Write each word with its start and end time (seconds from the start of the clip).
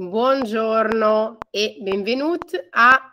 Buongiorno 0.00 1.38
e 1.50 1.78
benvenuti 1.80 2.56
a 2.70 3.12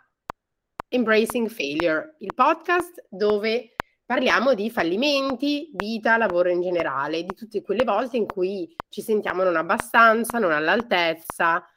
Embracing 0.86 1.48
Failure, 1.48 2.14
il 2.20 2.32
podcast 2.32 3.06
dove 3.10 3.74
parliamo 4.04 4.54
di 4.54 4.70
fallimenti, 4.70 5.72
vita, 5.74 6.16
lavoro 6.16 6.48
in 6.48 6.62
generale, 6.62 7.24
di 7.24 7.34
tutte 7.34 7.60
quelle 7.60 7.82
volte 7.82 8.18
in 8.18 8.26
cui 8.26 8.72
ci 8.88 9.02
sentiamo 9.02 9.42
non 9.42 9.56
abbastanza, 9.56 10.38
non 10.38 10.52
all'altezza, 10.52 11.68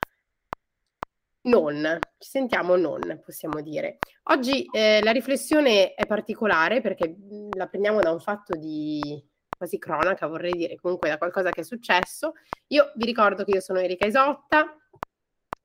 non, 1.45 1.97
ci 2.19 2.29
sentiamo 2.29 2.75
non, 2.75 3.19
possiamo 3.25 3.61
dire. 3.61 3.97
Oggi 4.25 4.63
eh, 4.71 5.01
la 5.01 5.11
riflessione 5.11 5.95
è 5.95 6.05
particolare 6.05 6.81
perché 6.81 7.15
la 7.57 7.65
prendiamo 7.65 7.99
da 7.99 8.11
un 8.11 8.19
fatto 8.19 8.55
di 8.55 9.27
quasi 9.57 9.79
cronaca, 9.79 10.27
vorrei 10.27 10.53
dire, 10.53 10.75
comunque 10.75 11.09
da 11.09 11.17
qualcosa 11.17 11.49
che 11.49 11.61
è 11.61 11.63
successo. 11.63 12.33
Io 12.67 12.91
vi 12.95 13.05
ricordo 13.05 13.43
che 13.43 13.53
io 13.53 13.59
sono 13.59 13.79
Erika 13.79 14.05
Isotta, 14.05 14.78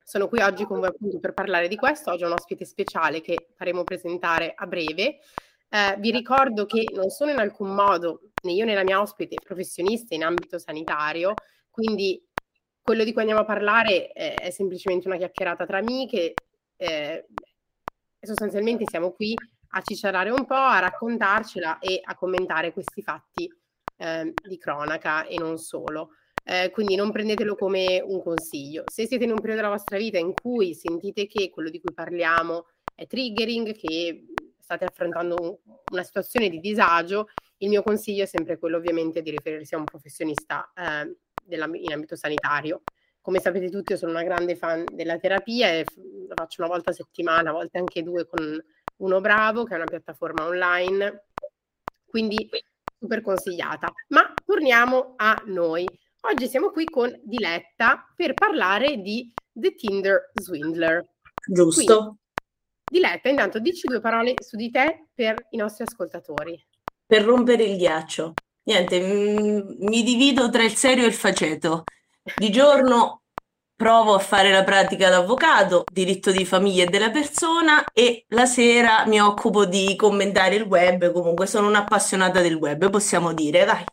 sono 0.04 0.28
qui 0.28 0.40
oggi 0.40 0.64
con 0.64 0.78
voi 0.78 0.88
appunto 0.88 1.18
per 1.18 1.32
parlare 1.32 1.66
di 1.66 1.76
questo. 1.76 2.10
Oggi 2.10 2.24
ho 2.24 2.26
un 2.26 2.34
ospite 2.34 2.66
speciale 2.66 3.22
che 3.22 3.48
faremo 3.56 3.84
presentare 3.84 4.52
a 4.54 4.66
breve. 4.66 5.18
Eh, 5.68 5.96
vi 5.98 6.10
ricordo 6.10 6.66
che 6.66 6.84
non 6.92 7.08
sono 7.08 7.30
in 7.30 7.38
alcun 7.38 7.74
modo 7.74 8.20
né 8.42 8.52
io 8.52 8.66
né 8.66 8.74
la 8.74 8.84
mia 8.84 9.00
ospite 9.00 9.36
professionista 9.42 10.14
in 10.14 10.22
ambito 10.22 10.58
sanitario, 10.58 11.32
quindi 11.70 12.22
quello 12.82 13.02
di 13.02 13.12
cui 13.12 13.22
andiamo 13.22 13.40
a 13.40 13.46
parlare 13.46 14.12
eh, 14.12 14.34
è 14.34 14.50
semplicemente 14.50 15.08
una 15.08 15.16
chiacchierata 15.16 15.64
tra 15.64 15.78
amiche. 15.78 16.34
Eh, 16.76 17.26
sostanzialmente 18.20 18.84
siamo 18.86 19.12
qui 19.12 19.34
a 19.76 19.80
cicciarare 19.80 20.28
un 20.28 20.44
po', 20.44 20.54
a 20.54 20.80
raccontarcela 20.80 21.78
e 21.78 22.00
a 22.02 22.14
commentare 22.14 22.72
questi 22.72 23.02
fatti 23.02 23.50
eh, 23.96 24.34
di 24.46 24.58
cronaca 24.58 25.24
e 25.24 25.38
non 25.38 25.56
solo 25.56 26.10
eh, 26.44 26.70
quindi 26.70 26.94
non 26.94 27.10
prendetelo 27.10 27.54
come 27.56 28.02
un 28.04 28.22
consiglio. 28.22 28.84
Se 28.86 29.06
siete 29.06 29.24
in 29.24 29.30
un 29.30 29.36
periodo 29.36 29.62
della 29.62 29.72
vostra 29.72 29.96
vita 29.96 30.18
in 30.18 30.34
cui 30.34 30.74
sentite 30.74 31.26
che 31.26 31.50
quello 31.50 31.70
di 31.70 31.80
cui 31.80 31.92
parliamo 31.92 32.66
è 32.94 33.06
triggering, 33.06 33.74
che 33.74 34.26
state 34.58 34.84
affrontando 34.84 35.36
un, 35.40 35.56
una 35.92 36.02
situazione 36.02 36.48
di 36.48 36.60
disagio, 36.60 37.28
il 37.58 37.68
mio 37.68 37.82
consiglio 37.82 38.24
è 38.24 38.26
sempre 38.26 38.58
quello 38.58 38.76
ovviamente 38.76 39.22
di 39.22 39.30
riferirsi 39.30 39.74
a 39.74 39.78
un 39.78 39.84
professionista 39.84 40.70
eh, 40.74 41.16
in 41.48 41.92
ambito 41.92 42.16
sanitario. 42.16 42.82
Come 43.20 43.40
sapete 43.40 43.70
tutti, 43.70 43.92
io 43.92 43.98
sono 43.98 44.10
una 44.10 44.22
grande 44.22 44.54
fan 44.54 44.84
della 44.92 45.16
terapia 45.16 45.68
e 45.70 45.86
lo 45.96 46.34
faccio 46.34 46.62
una 46.62 46.70
volta 46.70 46.90
a 46.90 46.94
settimana, 46.94 47.50
a 47.50 47.54
volte 47.54 47.78
anche 47.78 48.02
due 48.02 48.26
con 48.26 48.62
Uno 48.98 49.20
Bravo, 49.20 49.64
che 49.64 49.72
è 49.72 49.76
una 49.76 49.86
piattaforma 49.86 50.44
online. 50.44 51.24
Quindi 52.04 52.50
super 52.98 53.22
consigliata. 53.22 53.90
Ma 54.08 54.32
torniamo 54.44 55.14
a 55.16 55.42
noi. 55.46 55.86
Oggi 56.26 56.48
siamo 56.48 56.70
qui 56.70 56.86
con 56.86 57.12
Diletta 57.22 58.10
per 58.16 58.32
parlare 58.32 58.96
di 59.02 59.30
The 59.52 59.74
Tinder 59.74 60.30
Swindler. 60.32 61.04
Giusto. 61.46 61.96
Quindi, 61.96 62.18
Diletta, 62.90 63.28
intanto 63.28 63.58
dici 63.58 63.86
due 63.86 64.00
parole 64.00 64.32
su 64.40 64.56
di 64.56 64.70
te 64.70 65.08
per 65.12 65.48
i 65.50 65.58
nostri 65.58 65.84
ascoltatori. 65.84 66.58
Per 67.06 67.22
rompere 67.22 67.64
il 67.64 67.76
ghiaccio. 67.76 68.32
Niente, 68.62 69.00
m- 69.00 69.76
mi 69.80 70.02
divido 70.02 70.48
tra 70.48 70.62
il 70.62 70.74
serio 70.74 71.04
e 71.04 71.08
il 71.08 71.12
faceto. 71.12 71.84
Di 72.36 72.50
giorno 72.50 73.24
provo 73.76 74.14
a 74.14 74.18
fare 74.18 74.50
la 74.50 74.64
pratica 74.64 75.10
d'avvocato, 75.10 75.84
diritto 75.92 76.30
di 76.30 76.46
famiglia 76.46 76.84
e 76.84 76.86
della 76.86 77.10
persona 77.10 77.84
e 77.92 78.24
la 78.28 78.46
sera 78.46 79.04
mi 79.06 79.20
occupo 79.20 79.66
di 79.66 79.94
commentare 79.94 80.54
il 80.54 80.62
web, 80.62 81.12
comunque 81.12 81.46
sono 81.46 81.66
un'appassionata 81.68 82.40
del 82.40 82.54
web, 82.54 82.88
possiamo 82.88 83.34
dire, 83.34 83.66
dai. 83.66 83.84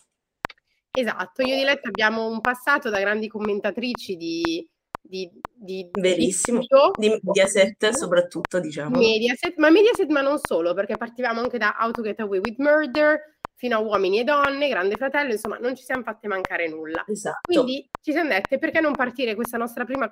Esatto, 0.94 1.42
io 1.42 1.53
e 1.53 1.58
Diletta 1.58 1.88
abbiamo 1.88 2.28
un 2.28 2.42
passato 2.42 2.89
da 2.89 3.00
grandi 3.00 3.30
commentatrici 3.30 4.17
di, 4.17 4.70
di, 5.02 5.30
di 5.53 5.88
Verissimo, 5.92 6.59
di, 6.59 7.08
di 7.08 7.20
Mediaset 7.22 7.89
soprattutto, 7.92 8.59
diciamo. 8.59 8.97
Mediaset, 8.97 9.56
ma 9.58 9.69
Mediaset 9.69 10.09
ma 10.09 10.22
non 10.22 10.38
solo, 10.38 10.73
perché 10.73 10.97
partivamo 10.97 11.39
anche 11.39 11.58
da 11.58 11.78
How 11.80 11.92
to 11.92 12.02
Get 12.02 12.19
Away 12.19 12.39
with 12.39 12.57
Murder 12.57 13.38
fino 13.56 13.78
a 13.78 13.79
Uomini 13.79 14.19
e 14.19 14.24
Donne, 14.25 14.68
Grande 14.68 14.96
Fratello, 14.96 15.31
insomma 15.31 15.57
non 15.59 15.75
ci 15.75 15.84
siamo 15.84 16.03
fatte 16.03 16.28
mancare 16.28 16.68
nulla. 16.68 17.06
Esatto. 17.08 17.40
Quindi 17.44 17.88
ci 18.02 18.12
siamo 18.12 18.29
dette 18.29 18.58
perché 18.58 18.81
non 18.81 18.94
partire 18.94 19.35
questa 19.35 19.58
nostra 19.58 19.85
prima 19.85 20.12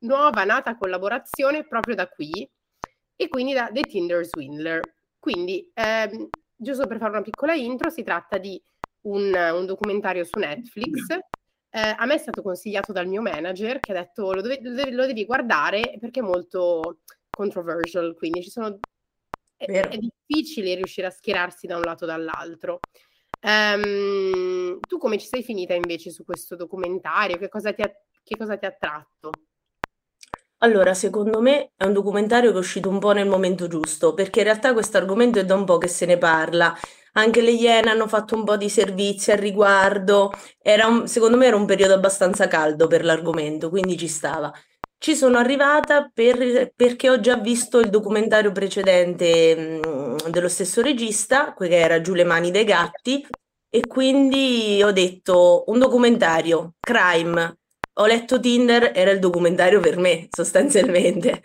nuova 0.00 0.44
nata 0.44 0.76
collaborazione 0.76 1.66
proprio 1.66 1.94
da 1.94 2.06
qui 2.06 2.48
e 3.16 3.28
quindi 3.28 3.52
da 3.52 3.68
The 3.72 3.80
Tinder 3.82 4.24
Swindler. 4.24 4.80
Quindi, 5.18 5.70
ehm, 5.74 6.28
giusto 6.54 6.86
per 6.86 6.98
fare 6.98 7.10
una 7.10 7.22
piccola 7.22 7.54
intro, 7.54 7.90
si 7.90 8.02
tratta 8.02 8.38
di 8.38 8.62
un, 9.02 9.34
un 9.34 9.66
documentario 9.66 10.24
su 10.24 10.38
Netflix. 10.38 11.08
Eh, 11.72 11.94
a 11.96 12.04
me 12.04 12.14
è 12.14 12.18
stato 12.18 12.42
consigliato 12.42 12.92
dal 12.92 13.06
mio 13.06 13.22
manager 13.22 13.78
che 13.78 13.92
ha 13.92 14.00
detto 14.00 14.32
lo, 14.32 14.42
dove, 14.42 14.58
lo, 14.90 15.06
devi, 15.06 15.24
guardare 15.24 15.96
perché 16.00 16.18
è 16.18 16.22
molto 16.24 16.98
controversial, 17.30 18.14
quindi 18.16 18.42
ci 18.42 18.50
sono, 18.50 18.78
è, 19.56 19.66
è, 19.66 19.98
difficile 19.98 20.74
riuscire 20.74 21.06
a 21.06 21.10
schierarsi 21.10 21.68
da 21.68 21.76
un 21.76 21.82
lato 21.82 22.04
o 22.04 22.06
dall'altro. 22.08 22.80
Um, 23.42 24.80
tu 24.80 24.98
come 24.98 25.16
ci 25.16 25.26
sei 25.26 25.42
finita 25.42 25.72
invece 25.72 26.10
su 26.10 26.24
questo 26.24 26.56
documentario? 26.56 27.38
Che 27.38 27.48
cosa 27.48 27.72
ti 27.72 27.82
ha, 27.82 27.90
che 28.22 28.36
cosa 28.36 28.56
ti 28.56 28.64
ha 28.64 28.68
attratto? 28.68 29.30
Allora, 30.62 30.92
secondo 30.92 31.40
me 31.40 31.70
è 31.74 31.84
un 31.84 31.94
documentario 31.94 32.50
che 32.50 32.56
è 32.56 32.60
uscito 32.60 32.90
un 32.90 32.98
po' 32.98 33.12
nel 33.12 33.28
momento 33.28 33.66
giusto, 33.66 34.12
perché 34.12 34.40
in 34.40 34.44
realtà 34.46 34.74
questo 34.74 34.98
argomento 34.98 35.38
è 35.38 35.44
da 35.46 35.54
un 35.54 35.64
po' 35.64 35.78
che 35.78 35.88
se 35.88 36.04
ne 36.04 36.18
parla 36.18 36.76
anche 37.12 37.40
le 37.40 37.50
Iene 37.52 37.90
hanno 37.90 38.06
fatto 38.08 38.34
un 38.34 38.44
po' 38.44 38.56
di 38.56 38.68
servizi 38.68 39.30
al 39.32 39.38
riguardo. 39.38 40.32
Un- 40.62 41.06
secondo 41.08 41.36
me 41.36 41.46
era 41.46 41.56
un 41.56 41.66
periodo 41.66 41.94
abbastanza 41.94 42.46
caldo 42.48 42.86
per 42.86 43.04
l'argomento, 43.04 43.68
quindi 43.70 43.96
ci 43.96 44.08
stava. 44.08 44.52
Ci 44.98 45.16
sono 45.16 45.38
arrivata 45.38 46.10
per- 46.12 46.72
perché 46.76 47.08
ho 47.08 47.20
già 47.20 47.36
visto 47.36 47.78
il 47.80 47.88
documentario 47.90 48.52
precedente, 48.52 49.80
mh, 49.82 50.30
dello 50.30 50.48
stesso 50.48 50.82
regista, 50.82 51.54
che 51.54 51.68
era 51.68 52.00
Giù 52.02 52.12
le 52.14 52.24
mani 52.24 52.50
dei 52.50 52.64
gatti, 52.64 53.26
e 53.70 53.86
quindi 53.86 54.82
ho 54.82 54.92
detto 54.92 55.64
un 55.68 55.78
documentario, 55.78 56.74
crime. 56.80 57.56
Ho 57.94 58.06
letto 58.06 58.40
Tinder, 58.40 58.92
era 58.94 59.10
il 59.10 59.18
documentario 59.20 59.80
per 59.80 59.96
me, 59.98 60.28
sostanzialmente. 60.30 61.40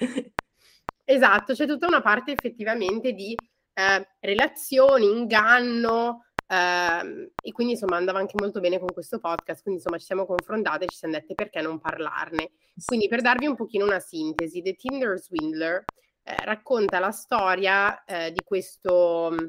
Esatto, 1.03 1.53
c'è 1.53 1.67
tutta 1.67 1.87
una 1.87 2.01
parte 2.01 2.31
effettivamente 2.31 3.11
di 3.13 3.35
eh, 3.75 4.07
relazioni, 4.21 5.05
inganno, 5.05 6.25
eh, 6.47 7.31
e 7.41 7.51
quindi 7.51 7.73
insomma 7.73 7.97
andava 7.97 8.19
anche 8.19 8.35
molto 8.39 8.59
bene 8.59 8.79
con 8.79 8.91
questo 8.93 9.19
podcast, 9.19 9.61
quindi 9.61 9.81
insomma 9.81 9.99
ci 9.99 10.05
siamo 10.05 10.25
confrontate 10.25 10.85
e 10.85 10.87
ci 10.87 10.97
siamo 10.97 11.13
dette 11.13 11.35
perché 11.35 11.61
non 11.61 11.79
parlarne. 11.79 12.51
Quindi 12.83 13.07
per 13.07 13.21
darvi 13.21 13.45
un 13.45 13.55
pochino 13.55 13.85
una 13.85 13.99
sintesi, 13.99 14.61
The 14.61 14.75
Tinder 14.75 15.19
Swindler 15.19 15.83
eh, 16.23 16.35
racconta 16.45 16.99
la 16.99 17.11
storia 17.11 18.03
eh, 18.05 18.31
di 18.31 18.41
questo 18.43 19.31
mm, 19.31 19.45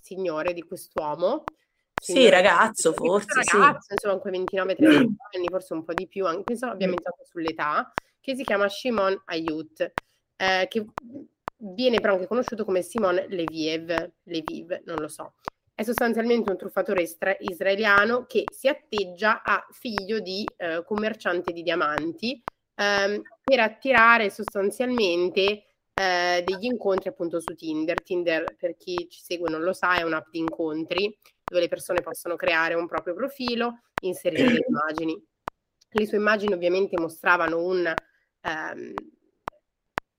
signore, 0.00 0.52
di 0.52 0.62
quest'uomo. 0.62 1.44
Sì, 2.00 2.28
ragazzo, 2.28 2.92
forse. 2.92 3.42
Ragazzo, 3.50 3.86
sì. 3.88 3.92
insomma, 3.94 4.14
anche 4.14 4.30
29-30 4.30 4.86
anni, 5.32 5.48
forse 5.48 5.72
un 5.72 5.84
po' 5.84 5.94
di 5.94 6.06
più, 6.06 6.26
anche, 6.26 6.42
penso 6.42 6.66
abbia 6.66 6.86
iniziato 6.86 7.24
sull'età, 7.24 7.92
che 8.20 8.36
si 8.36 8.44
chiama 8.44 8.68
Shimon 8.68 9.22
Ayut, 9.24 9.92
eh, 10.36 10.66
che 10.68 10.86
viene 11.72 12.00
però 12.00 12.14
anche 12.14 12.26
conosciuto 12.26 12.64
come 12.64 12.82
Simon 12.82 13.24
Leviev, 13.28 14.12
Leviv, 14.24 14.82
non 14.84 14.96
lo 14.98 15.08
so. 15.08 15.34
È 15.74 15.82
sostanzialmente 15.82 16.50
un 16.50 16.56
truffatore 16.56 17.02
istra- 17.02 17.36
israeliano 17.40 18.26
che 18.26 18.44
si 18.52 18.68
atteggia 18.68 19.42
a 19.42 19.66
figlio 19.70 20.20
di 20.20 20.46
eh, 20.56 20.84
commerciante 20.84 21.52
di 21.52 21.62
diamanti 21.62 22.40
ehm, 22.76 23.22
per 23.42 23.60
attirare 23.60 24.30
sostanzialmente 24.30 25.64
eh, 25.94 26.44
degli 26.44 26.64
incontri 26.64 27.08
appunto 27.08 27.40
su 27.40 27.54
Tinder. 27.54 28.02
Tinder, 28.02 28.54
per 28.56 28.76
chi 28.76 29.08
ci 29.08 29.20
segue 29.20 29.50
non 29.50 29.62
lo 29.62 29.72
sa, 29.72 29.96
è 29.96 30.02
un'app 30.02 30.28
di 30.30 30.38
incontri 30.38 31.18
dove 31.44 31.62
le 31.62 31.68
persone 31.68 32.02
possono 32.02 32.36
creare 32.36 32.74
un 32.74 32.86
proprio 32.86 33.14
profilo, 33.14 33.80
inserire 34.02 34.50
le 34.50 34.64
immagini. 34.68 35.20
Le 35.96 36.06
sue 36.06 36.18
immagini 36.18 36.52
ovviamente 36.52 37.00
mostravano 37.00 37.62
un... 37.64 37.92
Um, 38.42 38.92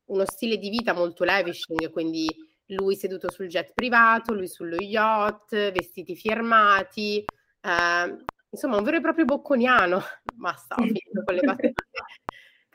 uno 0.05 0.25
stile 0.25 0.57
di 0.57 0.69
vita 0.69 0.93
molto 0.93 1.23
lavishing, 1.23 1.89
quindi 1.91 2.27
lui 2.67 2.95
seduto 2.95 3.29
sul 3.31 3.47
jet 3.47 3.73
privato, 3.73 4.33
lui 4.33 4.47
sullo 4.47 4.77
yacht, 4.77 5.71
vestiti 5.71 6.15
firmati, 6.15 7.23
eh, 7.61 8.17
insomma 8.49 8.77
un 8.77 8.83
vero 8.83 8.97
e 8.97 9.01
proprio 9.01 9.25
bocconiano, 9.25 10.01
basta, 10.33 10.75
ho 10.75 10.81
finito 10.81 11.23
con 11.23 11.35
le 11.35 11.41
battute. 11.41 11.73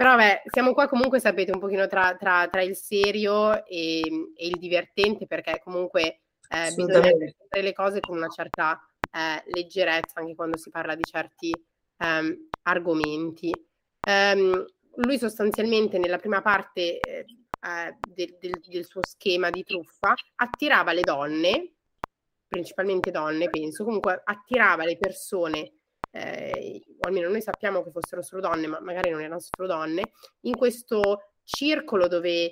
Però 0.00 0.17
vabbè, 0.17 0.44
siamo 0.47 0.73
qua 0.73 0.88
comunque, 0.88 1.21
sapete, 1.21 1.53
un 1.53 1.59
pochino 1.59 1.87
tra, 1.87 2.17
tra, 2.17 2.49
tra 2.49 2.62
il 2.62 2.75
serio 2.75 3.67
e, 3.67 4.00
e, 4.35 4.47
il 4.47 4.56
divertente, 4.59 5.26
perché 5.26 5.61
comunque 5.62 6.21
eh, 6.49 6.73
bisogna 6.75 7.03
fare 7.03 7.62
le 7.62 7.73
cose 7.75 8.00
con 8.00 8.17
una 8.17 8.29
certa 8.29 8.81
eh, 9.12 9.43
leggerezza 9.50 10.21
anche 10.21 10.35
quando 10.35 10.56
si 10.56 10.71
parla 10.71 10.94
di 10.94 11.03
certi 11.03 11.53
ehm, 11.99 12.49
argomenti. 12.62 13.53
Um, 14.09 14.65
lui 15.02 15.19
sostanzialmente 15.19 15.99
nella 15.99 16.19
prima 16.19 16.43
parte 16.43 17.00
eh, 17.00 17.25
eh, 17.61 17.97
del, 18.08 18.37
del, 18.41 18.61
del, 18.67 18.85
suo 18.85 19.00
schema 19.06 19.50
di 19.50 19.62
truffa 19.64 20.14
attirava 20.37 20.93
le 20.93 21.02
donne, 21.02 21.73
principalmente 22.47 23.11
donne 23.11 23.50
penso, 23.50 23.85
comunque 23.85 24.20
attirava 24.25 24.85
le 24.85 24.97
persone 24.97 25.73
eh, 26.12 26.82
o 26.99 27.06
almeno 27.06 27.29
noi 27.29 27.41
sappiamo 27.41 27.82
che 27.82 27.91
fossero 27.91 28.23
solo 28.23 28.43
donne, 28.43 28.67
ma 28.67 28.81
magari 28.81 29.11
non 29.11 29.20
erano 29.20 29.41
solo 29.41 29.69
donne, 29.69 30.12
in 30.43 30.56
questo 30.56 31.32
circolo 31.44 32.08
dove 32.08 32.50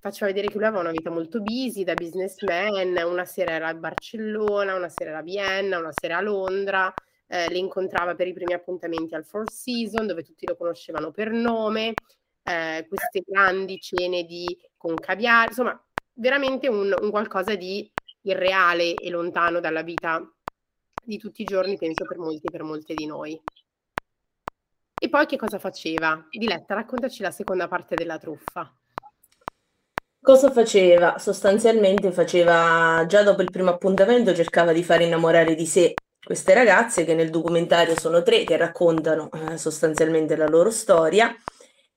faceva 0.00 0.26
vedere 0.26 0.48
che 0.48 0.56
lui 0.56 0.66
aveva 0.66 0.80
una 0.80 0.90
vita 0.90 1.10
molto 1.10 1.40
busy 1.40 1.84
da 1.84 1.94
businessman, 1.94 2.96
una 3.04 3.24
sera 3.24 3.52
era 3.52 3.68
a 3.68 3.74
Barcellona, 3.74 4.74
una 4.74 4.88
sera 4.88 5.10
era 5.10 5.18
a 5.18 5.22
Vienna, 5.22 5.78
una 5.78 5.92
sera 5.92 6.18
a 6.18 6.20
Londra, 6.20 6.92
eh, 7.26 7.48
le 7.50 7.58
incontrava 7.58 8.14
per 8.14 8.26
i 8.26 8.32
primi 8.32 8.52
appuntamenti 8.52 9.14
al 9.14 9.24
Four 9.24 9.50
Seasons 9.50 10.06
dove 10.06 10.22
tutti 10.22 10.46
lo 10.46 10.56
conoscevano 10.56 11.10
per 11.10 11.30
nome, 11.30 11.94
eh, 12.42 12.86
queste 12.88 13.22
grandi 13.26 13.80
cene 13.80 14.24
di, 14.24 14.46
con 14.76 14.94
caviale, 14.94 15.48
insomma 15.48 15.84
veramente 16.14 16.68
un, 16.68 16.94
un 17.00 17.10
qualcosa 17.10 17.54
di 17.54 17.90
irreale 18.22 18.94
e 18.94 19.10
lontano 19.10 19.60
dalla 19.60 19.82
vita 19.82 20.22
di 21.02 21.18
tutti 21.18 21.42
i 21.42 21.46
giorni, 21.46 21.76
penso 21.76 22.04
per 22.06 22.18
molti 22.18 22.46
e 22.46 22.50
per 22.50 22.62
molte 22.62 22.94
di 22.94 23.06
noi. 23.06 23.40
E 24.98 25.08
poi 25.08 25.26
che 25.26 25.36
cosa 25.36 25.58
faceva? 25.58 26.26
Diletta, 26.30 26.74
raccontaci 26.74 27.22
la 27.22 27.30
seconda 27.30 27.68
parte 27.68 27.94
della 27.94 28.16
truffa. 28.16 28.72
Cosa 30.20 30.50
faceva? 30.50 31.18
Sostanzialmente 31.18 32.10
faceva, 32.10 33.04
già 33.06 33.22
dopo 33.22 33.42
il 33.42 33.50
primo 33.50 33.68
appuntamento, 33.68 34.34
cercava 34.34 34.72
di 34.72 34.82
far 34.82 35.02
innamorare 35.02 35.54
di 35.54 35.66
sé 35.66 35.92
queste 36.24 36.54
ragazze, 36.54 37.04
che 37.04 37.14
nel 37.14 37.30
documentario 37.30 37.98
sono 37.98 38.22
tre, 38.22 38.44
che 38.44 38.56
raccontano 38.56 39.28
eh, 39.30 39.58
sostanzialmente 39.58 40.36
la 40.36 40.48
loro 40.48 40.70
storia, 40.70 41.34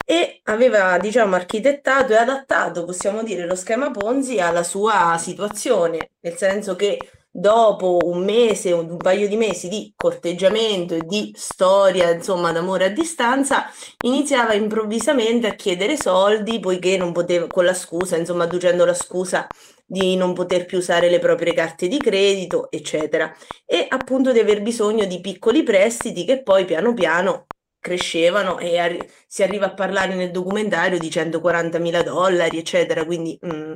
e 0.06 0.39
aveva, 0.44 0.97
diciamo, 1.00 1.35
architettato 1.35 2.13
e 2.13 2.18
adattato, 2.18 2.85
possiamo 2.85 3.24
dire, 3.24 3.45
lo 3.45 3.56
schema 3.56 3.91
Ponzi 3.91 4.39
alla 4.39 4.63
sua 4.63 5.18
situazione, 5.18 6.12
nel 6.21 6.35
senso 6.35 6.75
che 6.75 6.97
dopo 7.39 7.99
un 8.03 8.23
mese, 8.23 8.71
un 8.71 8.97
paio 8.97 9.27
di 9.27 9.35
mesi 9.35 9.67
di 9.67 9.93
corteggiamento 9.95 10.95
e 10.95 11.01
di 11.05 11.31
storia, 11.35 12.09
insomma, 12.09 12.51
d'amore 12.51 12.85
a 12.85 12.89
distanza, 12.89 13.65
iniziava 14.03 14.53
improvvisamente 14.53 15.45
a 15.45 15.53
chiedere 15.53 15.97
soldi, 15.97 16.59
poiché 16.59 16.97
non 16.97 17.11
poteva, 17.11 17.45
con 17.45 17.63
la 17.63 17.75
scusa, 17.75 18.17
insomma, 18.17 18.45
adducendo 18.45 18.85
la 18.85 18.95
scusa 18.95 19.45
di 19.85 20.15
non 20.15 20.33
poter 20.33 20.65
più 20.65 20.79
usare 20.79 21.11
le 21.11 21.19
proprie 21.19 21.53
carte 21.53 21.87
di 21.87 21.99
credito, 21.99 22.71
eccetera, 22.71 23.31
e 23.65 23.85
appunto 23.87 24.31
di 24.31 24.39
aver 24.39 24.63
bisogno 24.63 25.05
di 25.05 25.21
piccoli 25.21 25.61
prestiti 25.61 26.25
che 26.25 26.41
poi 26.41 26.65
piano 26.65 26.93
piano 26.95 27.45
crescevano 27.79 28.57
e 28.57 28.79
arri- 28.79 29.07
si 29.27 29.43
arriva 29.43 29.67
a 29.67 29.73
parlare 29.75 30.15
nel 30.15 30.31
documentario 30.31 30.97
di 30.97 31.09
140 31.09 31.77
mila 31.77 32.01
dollari, 32.01 32.57
eccetera, 32.57 33.05
quindi 33.05 33.37
mh, 33.39 33.55
mm, 33.55 33.73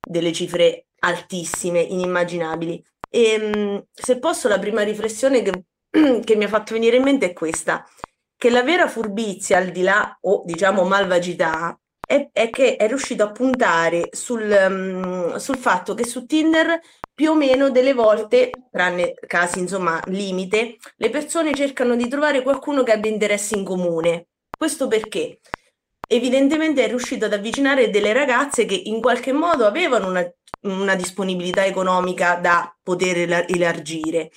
delle 0.00 0.32
cifre 0.32 0.86
altissime, 1.00 1.80
inimmaginabili. 1.80 2.82
E 3.08 3.38
mh, 3.38 3.86
se 3.92 4.18
posso, 4.18 4.48
la 4.48 4.58
prima 4.58 4.82
riflessione 4.82 5.42
che, 5.42 5.64
che 6.24 6.36
mi 6.36 6.44
ha 6.44 6.48
fatto 6.48 6.74
venire 6.74 6.96
in 6.96 7.02
mente 7.02 7.26
è 7.26 7.32
questa, 7.32 7.84
che 8.36 8.50
la 8.50 8.62
vera 8.62 8.88
furbizia, 8.88 9.58
al 9.58 9.70
di 9.70 9.82
là, 9.82 10.16
o 10.22 10.42
diciamo 10.44 10.84
malvagità, 10.84 11.78
è, 12.10 12.30
è 12.32 12.50
che 12.50 12.76
è 12.76 12.88
riuscito 12.88 13.22
a 13.22 13.30
puntare 13.30 14.08
sul, 14.12 14.50
um, 14.50 15.36
sul 15.36 15.56
fatto 15.56 15.94
che 15.94 16.04
su 16.04 16.26
Tinder 16.26 16.80
più 17.14 17.30
o 17.30 17.34
meno 17.34 17.70
delle 17.70 17.92
volte, 17.92 18.50
tranne 18.70 19.12
casi 19.26 19.58
insomma 19.58 20.00
limite, 20.06 20.76
le 20.96 21.10
persone 21.10 21.54
cercano 21.54 21.94
di 21.94 22.08
trovare 22.08 22.42
qualcuno 22.42 22.82
che 22.82 22.92
abbia 22.92 23.10
interessi 23.10 23.56
in 23.56 23.64
comune. 23.64 24.28
Questo 24.56 24.88
perché? 24.88 25.38
Evidentemente 26.08 26.82
è 26.82 26.88
riuscito 26.88 27.26
ad 27.26 27.34
avvicinare 27.34 27.90
delle 27.90 28.12
ragazze 28.12 28.64
che 28.64 28.74
in 28.74 29.00
qualche 29.00 29.32
modo 29.32 29.66
avevano 29.66 30.08
una 30.08 30.26
una 30.62 30.94
disponibilità 30.94 31.64
economica 31.64 32.36
da 32.36 32.74
poter 32.82 33.44
elargire. 33.48 34.30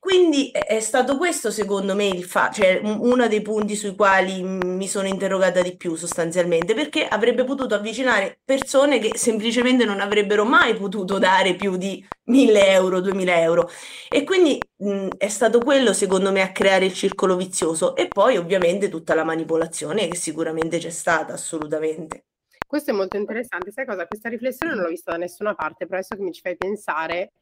Quindi 0.00 0.50
è 0.52 0.80
stato 0.80 1.16
questo 1.18 1.50
secondo 1.50 1.94
me 1.94 2.06
il 2.06 2.24
fa- 2.24 2.50
cioè, 2.50 2.80
uno 2.82 3.26
dei 3.28 3.42
punti 3.42 3.74
sui 3.76 3.94
quali 3.96 4.42
mi 4.42 4.86
sono 4.88 5.06
interrogata 5.08 5.60
di 5.60 5.76
più 5.76 5.96
sostanzialmente, 5.96 6.72
perché 6.72 7.06
avrebbe 7.06 7.44
potuto 7.44 7.74
avvicinare 7.74 8.40
persone 8.44 9.00
che 9.00 9.18
semplicemente 9.18 9.84
non 9.84 10.00
avrebbero 10.00 10.44
mai 10.44 10.76
potuto 10.76 11.18
dare 11.18 11.56
più 11.56 11.76
di 11.76 12.02
1000 12.26 12.68
euro, 12.68 13.00
2000 13.00 13.40
euro. 13.42 13.68
E 14.08 14.24
quindi 14.24 14.58
mh, 14.76 15.08
è 15.18 15.28
stato 15.28 15.58
quello 15.60 15.92
secondo 15.92 16.30
me 16.32 16.42
a 16.42 16.52
creare 16.52 16.86
il 16.86 16.94
circolo 16.94 17.36
vizioso 17.36 17.94
e 17.96 18.08
poi 18.08 18.36
ovviamente 18.36 18.88
tutta 18.88 19.14
la 19.14 19.24
manipolazione 19.24 20.08
che 20.08 20.16
sicuramente 20.16 20.78
c'è 20.78 20.90
stata 20.90 21.32
assolutamente. 21.34 22.24
Questo 22.68 22.90
è 22.90 22.94
molto 22.94 23.16
interessante. 23.16 23.70
Sai 23.70 23.86
cosa? 23.86 24.06
Questa 24.06 24.28
riflessione 24.28 24.74
non 24.74 24.82
l'ho 24.82 24.90
vista 24.90 25.12
da 25.12 25.16
nessuna 25.16 25.54
parte, 25.54 25.86
però 25.86 25.96
adesso 25.96 26.14
che 26.16 26.20
mi 26.20 26.34
ci 26.34 26.42
fai 26.42 26.54
pensare, 26.54 27.32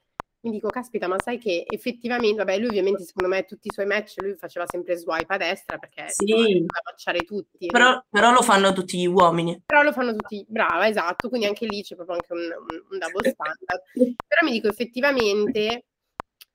mi 0.43 0.52
dico, 0.52 0.69
caspita, 0.69 1.08
ma 1.08 1.17
sai 1.19 1.38
che 1.38 1.64
effettivamente, 1.67 2.37
vabbè, 2.37 2.56
lui 2.58 2.69
ovviamente 2.69 3.02
secondo 3.02 3.34
me 3.34 3.44
tutti 3.44 3.67
i 3.67 3.73
suoi 3.73 3.87
match, 3.87 4.20
lui 4.23 4.37
faceva 4.37 4.67
sempre 4.69 4.96
swipe 4.96 5.34
a 5.34 5.37
destra 5.37 5.78
perché 5.78 6.11
sì. 6.11 6.26
doveva 6.26 6.81
matchare 6.84 7.23
tutti. 7.23 7.67
Però, 7.67 8.00
però, 8.08 8.31
lo 8.31 8.43
fanno 8.43 8.73
tutti 8.73 9.00
gli 9.00 9.06
uomini. 9.06 9.61
Però 9.67 9.82
lo 9.82 9.90
fanno 9.90 10.14
tutti, 10.14 10.46
brava, 10.46 10.87
esatto, 10.87 11.28
quindi 11.28 11.49
anche 11.49 11.67
lì 11.67 11.82
c'è 11.82 11.96
proprio 11.96 12.19
anche 12.19 12.32
un, 12.32 12.43
un, 12.43 12.82
un 12.93 12.99
double 12.99 13.28
standard. 13.28 13.82
però 14.28 14.44
mi 14.44 14.52
dico, 14.52 14.69
effettivamente, 14.69 15.87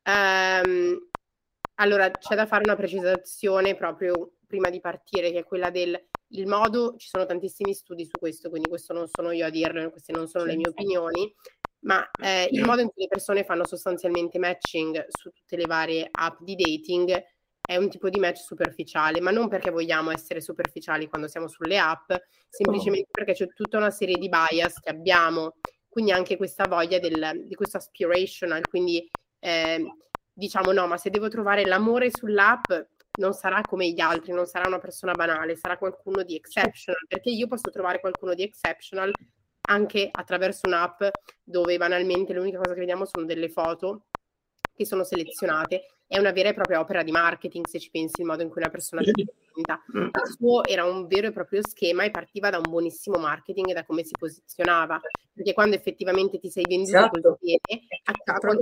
um, 0.06 1.10
allora 1.76 2.10
c'è 2.10 2.36
da 2.36 2.46
fare 2.46 2.64
una 2.64 2.78
precisazione 2.78 3.76
proprio 3.76 4.32
prima 4.48 4.70
di 4.70 4.80
partire, 4.80 5.30
che 5.30 5.40
è 5.40 5.44
quella 5.44 5.70
del 5.70 6.02
il 6.32 6.48
modo, 6.48 6.96
ci 6.98 7.08
sono 7.08 7.26
tantissimi 7.26 7.74
studi 7.74 8.06
su 8.06 8.18
questo, 8.18 8.50
quindi 8.50 8.70
questo 8.70 8.94
non 8.94 9.08
sono 9.08 9.32
io 9.32 9.46
a 9.46 9.50
dirlo, 9.50 9.90
queste 9.90 10.12
non 10.14 10.28
sono 10.28 10.46
le 10.46 10.56
mie 10.56 10.70
opinioni, 10.70 11.34
ma 11.82 12.08
eh, 12.22 12.48
il 12.52 12.64
modo 12.64 12.82
in 12.82 12.90
cui 12.90 13.04
le 13.04 13.08
persone 13.08 13.44
fanno 13.44 13.66
sostanzialmente 13.66 14.38
matching 14.38 15.06
su 15.10 15.30
tutte 15.32 15.56
le 15.56 15.66
varie 15.66 16.08
app 16.10 16.42
di 16.42 16.56
dating 16.56 17.24
è 17.62 17.78
un 17.78 17.90
tipo 17.90 18.10
di 18.10 18.20
match 18.20 18.40
superficiale, 18.40 19.22
ma 19.22 19.32
non 19.32 19.48
perché 19.48 19.70
vogliamo 19.70 20.12
essere 20.12 20.42
superficiali 20.42 21.08
quando 21.08 21.28
siamo 21.28 21.48
sulle 21.48 21.78
app, 21.78 22.12
semplicemente 22.50 23.08
perché 23.12 23.34
c'è 23.34 23.48
tutta 23.54 23.78
una 23.78 23.92
serie 23.92 24.18
di 24.18 24.30
bias 24.30 24.80
che 24.80 24.90
abbiamo, 24.90 25.56
quindi 25.88 26.12
anche 26.12 26.38
questa 26.38 26.68
voglia 26.68 27.00
del, 27.00 27.44
di 27.46 27.56
questo 27.56 27.78
aspirational, 27.78 28.68
quindi 28.68 29.08
eh, 29.40 29.86
diciamo 30.34 30.72
no, 30.72 30.88
ma 30.88 30.98
se 30.98 31.10
devo 31.12 31.30
trovare 31.30 31.66
l'amore 31.66 32.10
sull'app, 32.12 32.72
non 33.20 33.34
sarà 33.34 33.62
come 33.62 33.90
gli 33.90 34.00
altri, 34.00 34.32
non 34.32 34.46
sarà 34.46 34.68
una 34.68 34.80
persona 34.80 35.14
banale, 35.14 35.56
sarà 35.56 35.78
qualcuno 35.78 36.24
di 36.24 36.36
exceptional, 36.36 37.06
perché 37.08 37.30
io 37.30 37.48
posso 37.48 37.70
trovare 37.70 38.00
qualcuno 38.00 38.34
di 38.34 38.44
exceptional 38.44 39.12
anche 39.64 40.10
attraverso 40.12 40.62
un'app 40.66 41.04
dove 41.44 41.78
banalmente 41.78 42.34
l'unica 42.34 42.58
cosa 42.58 42.74
che 42.74 42.80
vediamo 42.80 43.06
sono 43.06 43.26
delle 43.26 43.50
foto 43.50 44.08
che 44.74 44.86
sono 44.86 45.04
selezionate. 45.04 45.98
È 46.08 46.18
una 46.18 46.32
vera 46.32 46.50
e 46.50 46.54
propria 46.54 46.80
opera 46.80 47.04
di 47.04 47.12
marketing, 47.12 47.68
se 47.68 47.80
ci 47.80 47.90
pensi, 47.90 48.22
il 48.22 48.28
modo 48.28 48.42
in 48.42 48.50
cui 48.50 48.62
una 48.62 48.70
persona 48.70 49.02
si 49.02 49.12
presenta. 49.12 49.82
Mm. 49.96 50.08
Il 50.08 50.36
suo 50.36 50.64
era 50.66 50.84
un 50.84 51.08
vero 51.08 51.28
e 51.28 51.32
proprio 51.32 51.62
schema 51.66 52.04
e 52.04 52.12
partiva 52.12 52.50
da 52.50 52.58
un 52.58 52.70
buonissimo 52.70 53.18
marketing 53.18 53.70
e 53.70 53.74
da 53.74 53.86
come 53.86 54.04
si 54.04 54.12
posizionava. 54.18 55.00
Perché 55.34 55.54
quando 55.54 55.76
effettivamente 55.76 56.38
ti 56.40 56.50
sei 56.50 56.66
venduto 56.68 56.98
esatto. 56.98 57.38
bene, 57.40 57.88
a 58.04 58.38
qualcuno 58.38 58.60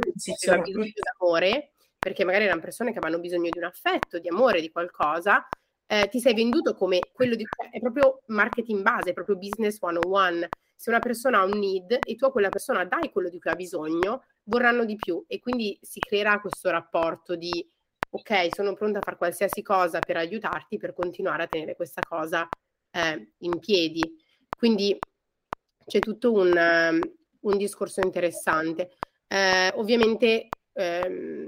d'amore, 1.17 1.71
perché 1.99 2.23
magari 2.23 2.45
erano 2.45 2.61
persone 2.61 2.91
che 2.91 2.97
avevano 2.97 3.21
bisogno 3.21 3.49
di 3.49 3.57
un 3.57 3.65
affetto, 3.65 4.19
di 4.19 4.29
amore, 4.29 4.61
di 4.61 4.71
qualcosa, 4.71 5.45
eh, 5.85 6.07
ti 6.07 6.19
sei 6.19 6.33
venduto 6.33 6.75
come 6.75 6.99
quello 7.11 7.35
di 7.35 7.45
è 7.71 7.79
proprio 7.79 8.21
marketing 8.27 8.81
base, 8.81 9.09
è 9.09 9.13
proprio 9.13 9.37
business 9.37 9.77
101. 9.79 10.47
Se 10.75 10.89
una 10.89 10.99
persona 10.99 11.39
ha 11.39 11.43
un 11.43 11.57
need 11.59 11.97
e 12.05 12.15
tu 12.15 12.25
a 12.25 12.31
quella 12.31 12.49
persona 12.49 12.85
dai 12.85 13.11
quello 13.11 13.27
di 13.27 13.39
cui 13.39 13.51
ha 13.51 13.55
bisogno, 13.55 14.23
vorranno 14.43 14.85
di 14.85 14.95
più 14.95 15.23
e 15.27 15.39
quindi 15.39 15.77
si 15.81 15.99
creerà 15.99 16.39
questo 16.39 16.69
rapporto 16.69 17.35
di 17.35 17.67
ok, 18.11 18.53
sono 18.53 18.73
pronta 18.73 18.99
a 18.99 19.01
fare 19.01 19.17
qualsiasi 19.17 19.61
cosa 19.61 19.99
per 19.99 20.17
aiutarti 20.17 20.77
per 20.77 20.93
continuare 20.93 21.43
a 21.43 21.47
tenere 21.47 21.75
questa 21.75 22.01
cosa 22.07 22.47
eh, 22.91 23.33
in 23.39 23.59
piedi. 23.59 24.01
Quindi 24.57 24.97
c'è 25.85 25.99
tutto 25.99 26.31
un, 26.31 26.53
um, 26.55 27.01
un 27.41 27.57
discorso 27.57 27.99
interessante. 28.01 28.91
Eh, 29.27 29.71
ovviamente 29.75 30.49
ehm, 30.73 31.47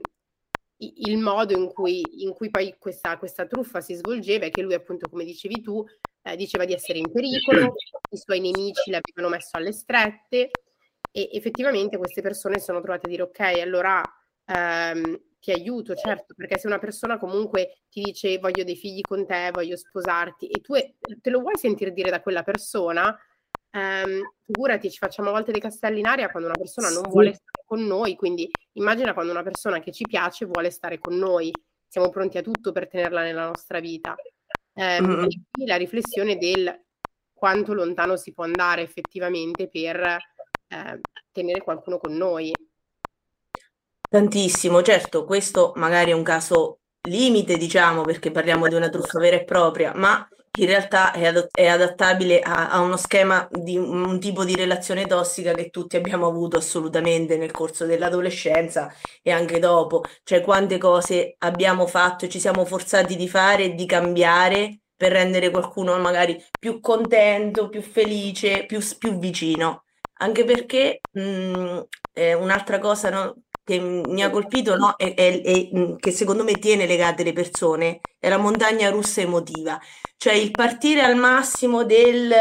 il 0.81 1.17
modo 1.17 1.53
in 1.53 1.67
cui, 1.67 2.01
in 2.23 2.33
cui 2.33 2.50
poi 2.50 2.75
questa, 2.79 3.17
questa, 3.17 3.45
truffa 3.45 3.81
si 3.81 3.93
svolgeva 3.93 4.45
è 4.45 4.50
che 4.50 4.61
lui, 4.61 4.73
appunto, 4.73 5.07
come 5.09 5.23
dicevi 5.23 5.61
tu, 5.61 5.83
eh, 6.23 6.35
diceva 6.35 6.65
di 6.65 6.73
essere 6.73 6.97
in 6.97 7.11
pericolo, 7.11 7.73
i 8.09 8.17
suoi 8.17 8.39
nemici 8.39 8.89
l'avevano 8.89 9.35
messo 9.35 9.57
alle 9.57 9.71
strette 9.71 10.50
e 11.11 11.29
effettivamente 11.33 11.97
queste 11.97 12.21
persone 12.21 12.59
si 12.59 12.65
sono 12.65 12.81
trovate 12.81 13.07
a 13.07 13.09
dire 13.09 13.23
ok, 13.23 13.39
allora 13.61 14.01
ehm, 14.45 15.21
ti 15.39 15.51
aiuto, 15.51 15.95
certo, 15.95 16.33
perché 16.35 16.57
se 16.59 16.67
una 16.67 16.79
persona 16.79 17.17
comunque 17.17 17.81
ti 17.89 18.01
dice 18.01 18.38
voglio 18.38 18.63
dei 18.63 18.75
figli 18.75 19.01
con 19.01 19.25
te, 19.25 19.50
voglio 19.51 19.75
sposarti 19.75 20.47
e 20.47 20.61
tu 20.61 20.73
te 21.19 21.29
lo 21.29 21.39
vuoi 21.39 21.57
sentire 21.57 21.91
dire 21.91 22.09
da 22.09 22.21
quella 22.21 22.43
persona, 22.43 23.17
ehm, 23.72 24.34
figurati, 24.44 24.92
ci 24.92 24.98
facciamo 24.98 25.30
a 25.30 25.32
volte 25.32 25.51
dei 25.51 25.62
castelli 25.62 26.00
in 26.00 26.06
aria 26.06 26.30
quando 26.30 26.50
una 26.50 26.58
persona 26.58 26.90
non 26.90 27.04
sì. 27.04 27.10
vuole 27.10 27.34
stare 27.34 27.66
con 27.66 27.84
noi, 27.86 28.16
quindi 28.16 28.50
immagina 28.74 29.13
quando 29.13 29.32
una 29.32 29.44
persona 29.44 29.80
che 29.80 29.92
ci 29.92 30.06
piace 30.06 30.46
vuole 30.46 30.70
stare 30.70 31.00
con 31.00 31.16
noi, 31.16 31.51
siamo 31.88 32.10
pronti 32.10 32.38
a 32.38 32.42
tutto 32.42 32.72
per 32.72 32.88
tenerla 32.88 33.22
nella 33.22 33.46
nostra 33.46 33.80
vita. 33.80 34.16
Eh, 34.74 35.01
mm. 35.01 35.25
La 35.66 35.75
riflessione 35.75 36.38
del 36.38 36.84
quanto 37.34 37.74
lontano 37.74 38.16
si 38.18 38.34
può 38.34 38.44
andare 38.44 38.84
effettivamente 38.84 39.68
per 39.68 40.00
eh, 40.00 41.00
tenere 41.32 41.62
qualcuno 41.62 41.98
con 41.98 42.16
noi. 42.16 42.54
Tantissimo, 44.10 44.82
certo, 44.82 45.25
questo 45.25 45.74
magari 45.75 46.12
è 46.12 46.13
un 46.13 46.24
caso 46.24 46.80
limite, 47.08 47.58
diciamo, 47.58 48.04
perché 48.04 48.30
parliamo 48.32 48.68
di 48.68 48.75
una 48.75 48.90
truffa 48.90 49.20
vera 49.20 49.38
e 49.38 49.44
propria, 49.44 49.94
ma 49.96 50.28
in 50.60 50.65
realtà 50.65 51.12
è, 51.13 51.25
ad- 51.25 51.48
è 51.51 51.67
adattabile 51.67 52.39
a, 52.41 52.70
a, 52.72 52.79
uno 52.81 52.98
schema 52.98 53.48
di 53.51 53.77
un 53.77 54.20
tipo 54.20 54.43
di 54.43 54.55
relazione 54.55 55.05
tossica 55.08 55.53
che 55.53 55.70
tutti 55.70 55.96
abbiamo 55.96 56.27
avuto 56.27 56.58
assolutamente 56.58 57.38
nel 57.38 57.51
corso 57.51 57.86
dell'adolescenza 57.86 58.93
e 59.22 59.31
anche 59.31 59.60
dopo. 59.60 60.03
Cioè, 60.24 60.41
quante 60.41 60.77
cose 60.77 61.36
abbiamo 61.39 61.88
fatto 61.88 62.25
e 62.25 62.29
ci 62.29 62.39
siamo 62.39 62.65
forzati 62.65 63.15
di 63.15 63.27
fare 63.29 63.65
e 63.65 63.74
di 63.75 63.86
cambiare 63.86 64.79
per 64.96 65.13
rendere 65.13 65.50
qualcuno 65.50 65.98
magari 66.00 66.41
più 66.60 66.79
contento, 66.79 67.70
più 67.70 67.81
felice, 67.81 68.65
più, 68.65 68.79
più 68.98 69.17
vicino. 69.17 69.86
Anche 70.20 70.43
perché 70.43 71.00
mh, 71.13 71.79
un'altra 72.39 72.77
cosa 72.79 73.10
no, 73.10 73.36
che 73.63 73.80
mi 73.80 74.24
ha 74.24 74.30
colpito 74.30 74.75
no, 74.75 74.96
è, 74.98 75.13
è, 75.13 75.41
è, 75.41 75.96
che 75.98 76.12
secondo 76.12 76.44
me 76.44 76.53
tiene 76.53 76.86
legate 76.86 77.24
le 77.24 77.34
persone 77.34 78.01
è 78.20 78.30
la 78.30 78.38
montagna 78.38 78.89
russa 78.89 79.22
emotiva. 79.22 79.80
Cioè 80.18 80.34
il 80.34 80.51
partire 80.51 81.01
al 81.01 81.15
massimo 81.15 81.84
del 81.84 82.32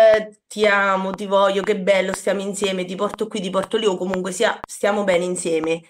ti 0.47 0.67
amo, 0.67 1.13
ti 1.13 1.27
voglio, 1.27 1.63
che 1.63 1.79
bello, 1.79 2.13
stiamo 2.13 2.41
insieme, 2.43 2.85
ti 2.85 2.95
porto 2.95 3.27
qui, 3.29 3.41
ti 3.41 3.49
porto 3.51 3.79
lì, 3.79 3.87
o 3.87 3.97
comunque 3.97 4.33
sia, 4.33 4.61
stiamo 4.67 5.05
bene 5.05 5.25
insieme, 5.25 5.81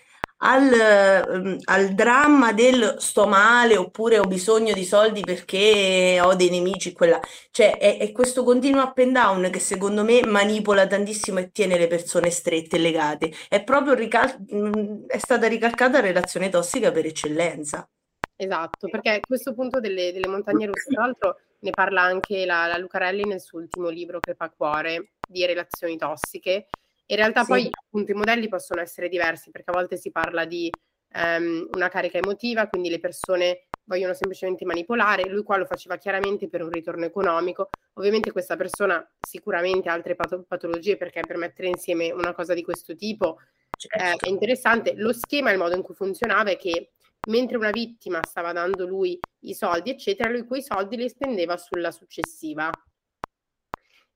al, 0.42 0.72
ehm, 0.72 1.58
al 1.64 1.94
dramma 1.94 2.52
del 2.52 2.96
sto 2.98 3.26
male 3.26 3.76
oppure 3.76 4.18
ho 4.18 4.24
bisogno 4.24 4.72
di 4.72 4.84
soldi 4.84 5.22
perché 5.22 6.20
ho 6.22 6.34
dei 6.34 6.50
nemici, 6.50 6.92
quella. 6.92 7.20
Cioè 7.50 7.78
è, 7.78 7.98
è 7.98 8.12
questo 8.12 8.44
continuo 8.44 8.82
up 8.82 8.98
and 8.98 9.12
down 9.12 9.50
che 9.50 9.58
secondo 9.58 10.04
me 10.04 10.24
manipola 10.24 10.86
tantissimo 10.86 11.40
e 11.40 11.50
tiene 11.50 11.78
le 11.78 11.86
persone 11.86 12.30
strette 12.30 12.76
e 12.76 12.78
legate. 12.78 13.32
È 13.48 13.62
proprio 13.62 13.94
rical- 13.94 15.04
è 15.06 15.18
stata 15.18 15.46
ricalcata 15.46 16.00
la 16.00 16.06
relazione 16.06 16.48
tossica 16.48 16.90
per 16.90 17.06
eccellenza. 17.06 17.88
Esatto, 18.36 18.88
perché 18.88 19.20
questo 19.26 19.52
punto 19.52 19.80
delle, 19.80 20.12
delle 20.12 20.28
montagne 20.28 20.64
russe, 20.64 20.88
tra 20.90 21.02
l'altro 21.02 21.36
ne 21.58 21.70
parla 21.70 22.00
anche 22.00 22.46
la, 22.46 22.66
la 22.66 22.78
Lucarelli 22.78 23.24
nel 23.24 23.40
suo 23.40 23.58
ultimo 23.58 23.88
libro 23.88 24.18
che 24.18 24.34
fa 24.34 24.48
cuore 24.48 25.10
di 25.28 25.44
relazioni 25.44 25.98
tossiche 25.98 26.68
in 27.10 27.16
realtà 27.16 27.42
sì. 27.42 27.48
poi 27.48 27.68
appunto 27.70 28.12
i 28.12 28.14
modelli 28.14 28.48
possono 28.48 28.80
essere 28.80 29.08
diversi 29.08 29.50
perché 29.50 29.70
a 29.70 29.74
volte 29.74 29.96
si 29.96 30.10
parla 30.10 30.44
di 30.44 30.70
um, 31.14 31.68
una 31.74 31.88
carica 31.88 32.18
emotiva, 32.18 32.68
quindi 32.68 32.88
le 32.88 33.00
persone 33.00 33.66
vogliono 33.84 34.14
semplicemente 34.14 34.64
manipolare, 34.64 35.28
lui 35.28 35.42
qua 35.42 35.56
lo 35.56 35.64
faceva 35.64 35.96
chiaramente 35.96 36.48
per 36.48 36.62
un 36.62 36.70
ritorno 36.70 37.04
economico, 37.04 37.70
ovviamente 37.94 38.30
questa 38.30 38.56
persona 38.56 39.04
sicuramente 39.20 39.88
ha 39.88 39.92
altre 39.92 40.14
pato- 40.14 40.44
patologie 40.46 40.96
perché 40.96 41.22
per 41.26 41.36
mettere 41.36 41.68
insieme 41.68 42.12
una 42.12 42.32
cosa 42.32 42.54
di 42.54 42.62
questo 42.62 42.94
tipo 42.94 43.38
certo. 43.76 44.24
eh, 44.24 44.28
è 44.28 44.30
interessante, 44.30 44.94
lo 44.94 45.12
schema, 45.12 45.50
il 45.50 45.58
modo 45.58 45.74
in 45.74 45.82
cui 45.82 45.94
funzionava 45.94 46.50
è 46.50 46.56
che 46.56 46.92
mentre 47.28 47.56
una 47.56 47.70
vittima 47.70 48.20
stava 48.22 48.52
dando 48.52 48.86
lui 48.86 49.18
i 49.40 49.54
soldi 49.54 49.90
eccetera, 49.90 50.30
lui 50.30 50.44
quei 50.44 50.62
soldi 50.62 50.96
li 50.96 51.08
spendeva 51.08 51.56
sulla 51.56 51.90
successiva, 51.90 52.70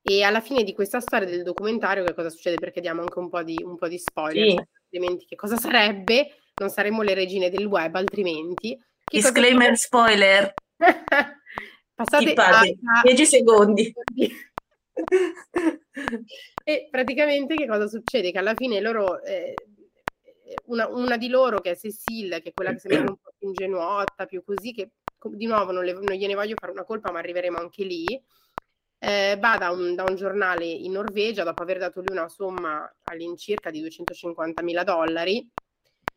e 0.07 0.23
alla 0.23 0.43
fine 0.43 0.65
di 0.65 0.75
questa 0.75 1.01
storia 1.01 1.27
del 1.27 1.43
documentario, 1.43 2.05
che 2.05 2.13
cosa 2.13 2.29
succede? 2.29 2.57
Perché 2.57 2.83
diamo 2.83 3.01
anche 3.01 3.19
un 3.19 3.31
po' 3.31 3.43
di, 3.43 3.59
un 3.65 3.79
po 3.79 3.89
di 3.89 3.99
spoiler, 3.99 4.51
sì. 4.51 4.63
altrimenti 4.83 5.25
che 5.25 5.35
cosa 5.35 5.57
sarebbe? 5.57 6.41
Non 6.57 6.69
saremmo 6.69 7.01
le 7.01 7.15
regine 7.15 7.49
del 7.49 7.65
web, 7.65 7.95
altrimenti. 7.95 8.77
Che 9.03 9.17
Disclaimer 9.17 9.75
spoiler. 9.79 10.53
Passate 11.95 12.33
a 12.35 12.61
10 13.03 13.25
secondi. 13.25 13.95
e 16.65 16.89
praticamente 16.91 17.55
che 17.55 17.67
cosa 17.67 17.89
succede? 17.89 18.31
Che 18.31 18.39
alla 18.39 18.55
fine 18.55 18.81
loro, 18.83 19.23
eh, 19.23 19.55
una, 20.67 20.87
una, 20.89 21.17
di 21.17 21.29
loro 21.29 21.63
che 21.63 21.71
è 21.71 21.77
Cecil, 21.77 22.43
che 22.43 22.51
è 22.51 22.53
quella 22.53 22.73
che 22.73 22.81
sembra 22.81 23.11
un 23.11 23.17
po' 23.17 23.33
più 23.39 23.49
ingenuotta, 23.49 24.27
più 24.27 24.45
così, 24.45 24.73
che 24.75 24.91
di 25.31 25.47
nuovo 25.47 25.73
non, 25.73 25.83
le, 25.83 25.95
non 25.95 26.13
gliene 26.13 26.35
voglio 26.35 26.57
fare 26.61 26.73
una 26.73 26.85
colpa, 26.85 27.11
ma 27.11 27.21
arriveremo 27.21 27.57
anche 27.57 27.85
lì 27.85 28.23
eh, 29.05 29.37
va 29.39 29.59
da 29.59 29.71
un, 29.71 29.95
da 29.95 30.05
un, 30.05 30.17
giornale 30.17 30.65
in 30.65 30.93
Norvegia 30.93 31.45
dopo 31.45 31.63
aver 31.63 31.79
dato 31.79 32.01
lui 32.01 32.17
una 32.17 32.29
somma 32.29 32.91
all'incirca 33.05 33.71
di 33.71 33.81
250 33.81 34.63
mila 34.63 34.83
dollari 34.83 35.47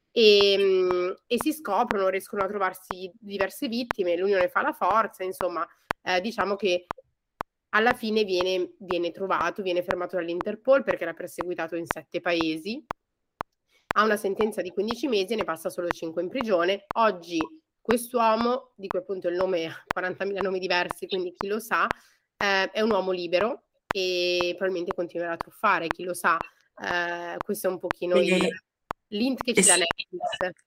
e, 0.10 0.56
mm, 0.58 1.10
e, 1.28 1.36
si 1.38 1.52
scoprono, 1.52 2.08
riescono 2.08 2.44
a 2.44 2.48
trovarsi 2.48 3.12
diverse 3.20 3.68
vittime, 3.68 4.16
l'unione 4.16 4.48
fa 4.48 4.62
la 4.62 4.72
forza, 4.72 5.24
insomma 5.24 5.68
eh, 6.02 6.22
diciamo 6.22 6.56
che 6.56 6.86
alla 7.70 7.94
fine 7.94 8.24
viene, 8.24 8.76
viene 8.80 9.12
trovato, 9.12 9.62
viene 9.62 9.84
fermato 9.84 10.16
dall'Interpol 10.16 10.84
perché 10.84 11.04
era 11.04 11.14
perseguitato 11.14 11.76
in 11.76 11.86
sette 11.86 12.22
paesi, 12.22 12.84
ha 13.96 14.04
una 14.04 14.16
sentenza 14.16 14.62
di 14.62 14.72
15 14.72 15.08
mesi 15.08 15.34
e 15.34 15.36
ne 15.36 15.44
passa 15.44 15.70
solo 15.70 15.90
5 15.90 16.22
in 16.22 16.30
prigione. 16.30 16.86
Oggi 16.96 17.40
quest'uomo, 17.82 18.72
di 18.76 18.88
cui 18.88 19.00
appunto 19.00 19.28
il 19.28 19.36
nome 19.36 19.66
ha 19.66 19.84
40.000 19.94 20.42
nomi 20.42 20.60
diversi, 20.60 21.08
quindi 21.08 21.34
chi 21.34 21.48
lo 21.48 21.60
sa, 21.60 21.86
eh, 22.38 22.72
è 22.72 22.82
un 22.82 22.92
uomo 22.92 23.12
libero 23.12 23.64
e 23.88 24.54
probabilmente 24.58 24.94
continuerà 24.94 25.34
a 25.34 25.38
truffare, 25.38 25.88
chi 25.88 26.04
lo 26.04 26.14
sa. 26.14 26.38
Eh, 26.38 27.38
questo 27.44 27.68
è 27.68 27.70
un 27.72 27.80
pochino 27.80 28.18
il, 28.18 28.48
l'int 29.10 29.42
che 29.42 29.54
ci 29.54 29.64
dà 29.64 29.76
Netflix. 29.76 30.64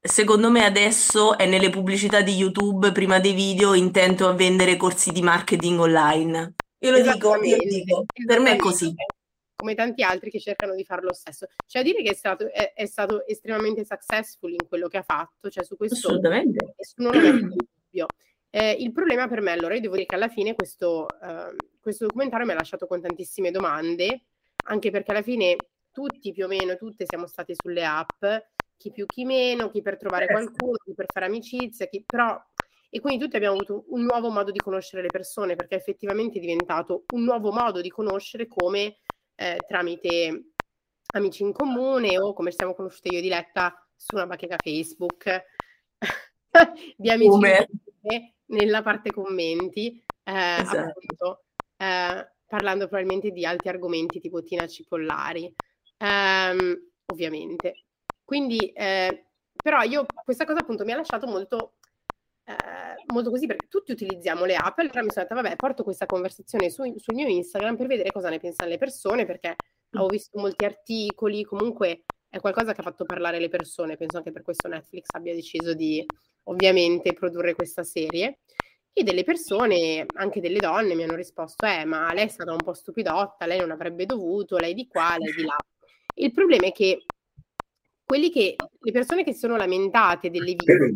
Secondo 0.00 0.50
me 0.50 0.64
adesso 0.64 1.36
è 1.36 1.46
nelle 1.46 1.70
pubblicità 1.70 2.20
di 2.20 2.32
YouTube 2.32 2.92
prima 2.92 3.18
dei 3.18 3.32
video 3.32 3.74
intento 3.74 4.28
a 4.28 4.32
vendere 4.34 4.76
corsi 4.76 5.10
di 5.10 5.22
marketing 5.22 5.80
online. 5.80 6.54
Io 6.78 6.90
lo 6.90 7.00
dico, 7.00 7.42
io 7.42 7.56
dico, 7.56 8.04
per 8.24 8.38
me 8.40 8.52
è 8.52 8.56
così. 8.56 8.94
Come 9.56 9.74
tanti 9.74 10.02
altri 10.02 10.30
che 10.30 10.38
cercano 10.38 10.74
di 10.74 10.84
fare 10.84 11.02
lo 11.02 11.14
stesso. 11.14 11.46
C'è 11.66 11.82
da 11.82 11.90
dire 11.90 12.02
che 12.02 12.10
è 12.10 12.14
stato, 12.14 12.48
è, 12.52 12.72
è 12.74 12.86
stato 12.86 13.26
estremamente 13.26 13.84
successful 13.84 14.50
in 14.50 14.68
quello 14.68 14.86
che 14.86 14.98
ha 14.98 15.02
fatto, 15.02 15.48
cioè 15.48 15.64
su 15.64 15.76
questo 15.76 15.96
Assolutamente. 15.96 16.74
nessuno 16.76 17.10
non 17.10 17.24
ha 17.24 17.30
dubbio. 17.30 18.06
Eh, 18.56 18.74
il 18.78 18.90
problema 18.90 19.28
per 19.28 19.42
me, 19.42 19.52
allora, 19.52 19.74
io 19.74 19.82
devo 19.82 19.96
dire 19.96 20.06
che 20.06 20.14
alla 20.14 20.30
fine 20.30 20.54
questo, 20.54 21.06
eh, 21.20 21.54
questo 21.78 22.06
documentario 22.06 22.46
mi 22.46 22.52
ha 22.52 22.54
lasciato 22.54 22.86
con 22.86 23.02
tantissime 23.02 23.50
domande, 23.50 24.22
anche 24.68 24.90
perché 24.90 25.10
alla 25.10 25.20
fine 25.20 25.56
tutti 25.92 26.32
più 26.32 26.46
o 26.46 26.48
meno, 26.48 26.74
tutte 26.76 27.04
siamo 27.06 27.26
stati 27.26 27.54
sulle 27.54 27.84
app, 27.84 28.24
chi 28.78 28.92
più 28.92 29.04
chi 29.04 29.26
meno, 29.26 29.70
chi 29.70 29.82
per 29.82 29.98
trovare 29.98 30.24
certo. 30.24 30.40
qualcuno, 30.40 30.76
chi 30.82 30.94
per 30.94 31.04
fare 31.12 31.26
amicizia, 31.26 31.86
chi 31.86 32.02
però... 32.02 32.34
E 32.88 32.98
quindi 32.98 33.22
tutti 33.22 33.36
abbiamo 33.36 33.56
avuto 33.56 33.84
un 33.88 34.04
nuovo 34.04 34.30
modo 34.30 34.50
di 34.50 34.58
conoscere 34.58 35.02
le 35.02 35.08
persone, 35.08 35.54
perché 35.54 35.74
effettivamente 35.74 36.38
è 36.38 36.40
diventato 36.40 37.04
un 37.12 37.24
nuovo 37.24 37.52
modo 37.52 37.82
di 37.82 37.90
conoscere 37.90 38.46
come 38.46 39.00
eh, 39.34 39.58
tramite 39.68 40.52
amici 41.08 41.42
in 41.42 41.52
comune 41.52 42.18
o 42.18 42.32
come 42.32 42.52
siamo 42.52 42.74
conosciute 42.74 43.08
io 43.10 43.20
di 43.20 43.28
Letta 43.28 43.86
su 43.94 44.14
una 44.14 44.26
bacheca 44.26 44.56
Facebook 44.58 45.44
di 46.96 47.10
amici 47.10 47.28
come? 47.28 47.66
Comune 48.06 48.34
nella 48.46 48.82
parte 48.82 49.10
commenti, 49.10 50.02
eh, 50.22 50.60
esatto. 50.60 50.78
appunto, 50.78 51.44
eh, 51.76 52.32
parlando 52.46 52.86
probabilmente 52.86 53.30
di 53.30 53.44
altri 53.44 53.68
argomenti 53.68 54.20
tipo 54.20 54.42
Tina 54.42 54.66
Cipollari, 54.66 55.52
ehm, 55.98 56.90
ovviamente. 57.06 57.84
Quindi, 58.24 58.70
eh, 58.72 59.26
però 59.56 59.82
io 59.82 60.06
questa 60.24 60.44
cosa 60.44 60.60
appunto 60.60 60.84
mi 60.84 60.92
ha 60.92 60.96
lasciato 60.96 61.26
molto, 61.26 61.74
eh, 62.44 63.12
molto 63.12 63.30
così 63.30 63.46
perché 63.46 63.66
tutti 63.68 63.90
utilizziamo 63.90 64.44
le 64.44 64.54
app, 64.54 64.78
allora 64.78 65.02
mi 65.02 65.10
sono 65.10 65.26
detta 65.28 65.40
vabbè 65.40 65.56
porto 65.56 65.82
questa 65.82 66.06
conversazione 66.06 66.70
su, 66.70 66.82
sul 66.96 67.14
mio 67.14 67.26
Instagram 67.26 67.76
per 67.76 67.86
vedere 67.88 68.12
cosa 68.12 68.28
ne 68.28 68.38
pensano 68.38 68.70
le 68.70 68.78
persone 68.78 69.26
perché 69.26 69.56
avevo 69.90 70.08
visto 70.08 70.38
molti 70.38 70.64
articoli, 70.64 71.42
comunque 71.44 72.04
è 72.28 72.40
qualcosa 72.40 72.72
che 72.72 72.80
ha 72.80 72.84
fatto 72.84 73.04
parlare 73.04 73.38
le 73.38 73.48
persone, 73.48 73.96
penso 73.96 74.18
anche 74.18 74.32
per 74.32 74.42
questo 74.42 74.68
Netflix 74.68 75.06
abbia 75.12 75.34
deciso 75.34 75.74
di 75.74 76.04
ovviamente 76.44 77.12
produrre 77.12 77.54
questa 77.54 77.82
serie 77.82 78.38
e 78.92 79.02
delle 79.02 79.24
persone, 79.24 80.06
anche 80.14 80.40
delle 80.40 80.58
donne, 80.58 80.94
mi 80.94 81.02
hanno 81.02 81.16
risposto, 81.16 81.66
eh, 81.66 81.84
ma 81.84 82.12
lei 82.14 82.24
è 82.24 82.28
stata 82.28 82.52
un 82.52 82.62
po' 82.62 82.72
stupidotta, 82.72 83.44
lei 83.44 83.60
non 83.60 83.70
avrebbe 83.70 84.06
dovuto, 84.06 84.56
lei 84.56 84.72
di 84.72 84.86
qua, 84.86 85.16
lei 85.18 85.34
di 85.34 85.42
là. 85.42 85.56
Il 86.14 86.32
problema 86.32 86.66
è 86.66 86.72
che 86.72 87.04
quelli 88.02 88.30
che, 88.30 88.56
le 88.80 88.92
persone 88.92 89.22
che 89.22 89.34
sono 89.34 89.56
lamentate 89.56 90.30
delle 90.30 90.54
vite, 90.54 90.94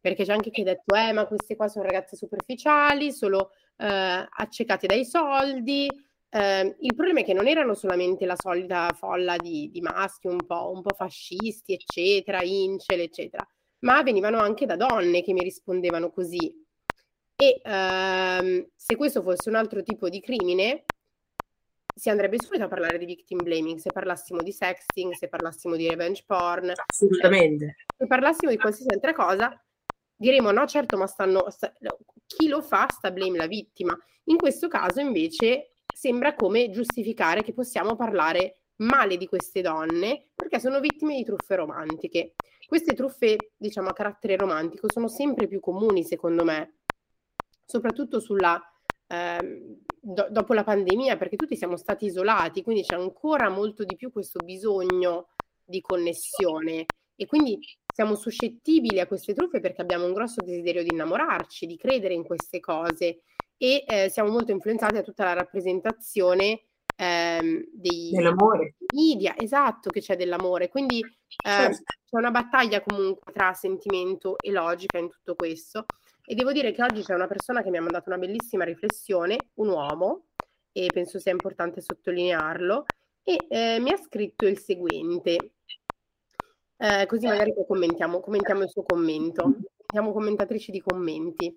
perché 0.00 0.24
c'è 0.24 0.32
anche 0.32 0.50
chi 0.50 0.60
ha 0.60 0.64
detto, 0.64 0.94
eh, 0.94 1.12
ma 1.12 1.26
queste 1.26 1.56
qua 1.56 1.66
sono 1.66 1.84
ragazze 1.84 2.14
superficiali, 2.14 3.10
solo 3.10 3.50
eh, 3.78 4.28
accecate 4.28 4.86
dai 4.86 5.04
soldi, 5.04 5.88
eh, 6.30 6.76
il 6.80 6.94
problema 6.94 7.20
è 7.20 7.24
che 7.24 7.34
non 7.34 7.46
erano 7.46 7.74
solamente 7.74 8.26
la 8.26 8.36
solita 8.36 8.92
folla 8.94 9.36
di, 9.36 9.70
di 9.72 9.80
maschi 9.80 10.26
un 10.26 10.44
po', 10.46 10.70
un 10.74 10.82
po' 10.82 10.94
fascisti, 10.94 11.74
eccetera, 11.74 12.42
incel, 12.42 13.00
eccetera 13.00 13.46
ma 13.80 14.02
venivano 14.02 14.38
anche 14.38 14.66
da 14.66 14.76
donne 14.76 15.22
che 15.22 15.32
mi 15.32 15.42
rispondevano 15.42 16.10
così. 16.10 16.64
E 17.36 17.60
ehm, 17.62 18.68
se 18.74 18.96
questo 18.96 19.22
fosse 19.22 19.48
un 19.48 19.56
altro 19.56 19.82
tipo 19.82 20.08
di 20.08 20.20
crimine, 20.20 20.84
si 21.94 22.10
andrebbe 22.10 22.38
subito 22.40 22.64
a 22.64 22.68
parlare 22.68 22.98
di 22.98 23.04
victim 23.04 23.42
blaming, 23.42 23.78
se 23.78 23.90
parlassimo 23.92 24.42
di 24.42 24.52
sexting, 24.52 25.12
se 25.12 25.28
parlassimo 25.28 25.76
di 25.76 25.88
revenge 25.88 26.24
porn. 26.26 26.72
Assolutamente. 26.86 27.76
Se 27.96 28.06
parlassimo 28.06 28.50
di 28.50 28.58
qualsiasi 28.58 28.92
altra 28.92 29.12
cosa, 29.12 29.62
diremo 30.14 30.50
no, 30.50 30.66
certo, 30.66 30.96
ma 30.96 31.06
stanno, 31.06 31.48
sta, 31.50 31.72
chi 32.26 32.48
lo 32.48 32.62
fa 32.62 32.88
sta 32.90 33.10
blame 33.10 33.38
la 33.38 33.46
vittima. 33.46 33.96
In 34.24 34.36
questo 34.36 34.68
caso 34.68 35.00
invece 35.00 35.75
sembra 35.96 36.34
come 36.34 36.68
giustificare 36.68 37.42
che 37.42 37.54
possiamo 37.54 37.96
parlare 37.96 38.64
male 38.80 39.16
di 39.16 39.26
queste 39.26 39.62
donne 39.62 40.26
perché 40.34 40.60
sono 40.60 40.78
vittime 40.78 41.16
di 41.16 41.24
truffe 41.24 41.56
romantiche. 41.56 42.34
Queste 42.66 42.92
truffe, 42.92 43.52
diciamo, 43.56 43.88
a 43.88 43.94
carattere 43.94 44.36
romantico 44.36 44.92
sono 44.92 45.08
sempre 45.08 45.46
più 45.46 45.58
comuni, 45.58 46.04
secondo 46.04 46.44
me, 46.44 46.80
soprattutto 47.64 48.20
sulla, 48.20 48.60
eh, 49.06 49.78
do- 49.98 50.26
dopo 50.28 50.52
la 50.52 50.64
pandemia, 50.64 51.16
perché 51.16 51.36
tutti 51.36 51.56
siamo 51.56 51.78
stati 51.78 52.04
isolati, 52.04 52.62
quindi 52.62 52.82
c'è 52.82 52.96
ancora 52.96 53.48
molto 53.48 53.82
di 53.84 53.96
più 53.96 54.12
questo 54.12 54.40
bisogno 54.44 55.28
di 55.64 55.80
connessione 55.80 56.84
e 57.16 57.24
quindi 57.24 57.58
siamo 57.90 58.16
suscettibili 58.16 59.00
a 59.00 59.06
queste 59.06 59.32
truffe 59.32 59.60
perché 59.60 59.80
abbiamo 59.80 60.04
un 60.04 60.12
grosso 60.12 60.42
desiderio 60.44 60.82
di 60.82 60.90
innamorarci, 60.92 61.64
di 61.64 61.78
credere 61.78 62.12
in 62.12 62.22
queste 62.22 62.60
cose 62.60 63.22
e 63.56 63.84
eh, 63.86 64.08
siamo 64.08 64.30
molto 64.30 64.52
influenzati 64.52 64.94
da 64.94 65.02
tutta 65.02 65.24
la 65.24 65.32
rappresentazione 65.34 66.66
ehm, 66.96 67.64
dei 67.72 68.10
dell'amore. 68.12 68.74
media, 68.94 69.34
esatto, 69.36 69.90
che 69.90 70.00
c'è 70.00 70.16
dell'amore. 70.16 70.68
Quindi 70.68 71.00
eh, 71.00 71.04
certo. 71.42 71.82
c'è 72.04 72.18
una 72.18 72.30
battaglia 72.30 72.82
comunque 72.82 73.32
tra 73.32 73.52
sentimento 73.52 74.36
e 74.38 74.50
logica 74.50 74.98
in 74.98 75.10
tutto 75.10 75.34
questo. 75.34 75.84
E 76.24 76.34
devo 76.34 76.52
dire 76.52 76.72
che 76.72 76.82
oggi 76.82 77.02
c'è 77.02 77.14
una 77.14 77.28
persona 77.28 77.62
che 77.62 77.70
mi 77.70 77.76
ha 77.76 77.82
mandato 77.82 78.08
una 78.08 78.18
bellissima 78.18 78.64
riflessione, 78.64 79.36
un 79.54 79.68
uomo, 79.68 80.26
e 80.72 80.90
penso 80.92 81.20
sia 81.20 81.30
importante 81.30 81.80
sottolinearlo, 81.80 82.84
e 83.22 83.46
eh, 83.48 83.78
mi 83.80 83.90
ha 83.92 83.96
scritto 83.96 84.46
il 84.46 84.58
seguente. 84.58 85.52
Eh, 86.78 87.06
così 87.06 87.26
magari 87.26 87.54
commentiamo, 87.66 88.20
commentiamo, 88.20 88.62
il 88.62 88.68
suo 88.68 88.82
commento. 88.82 89.56
Siamo 89.86 90.12
commentatrici 90.12 90.72
di 90.72 90.80
commenti. 90.80 91.56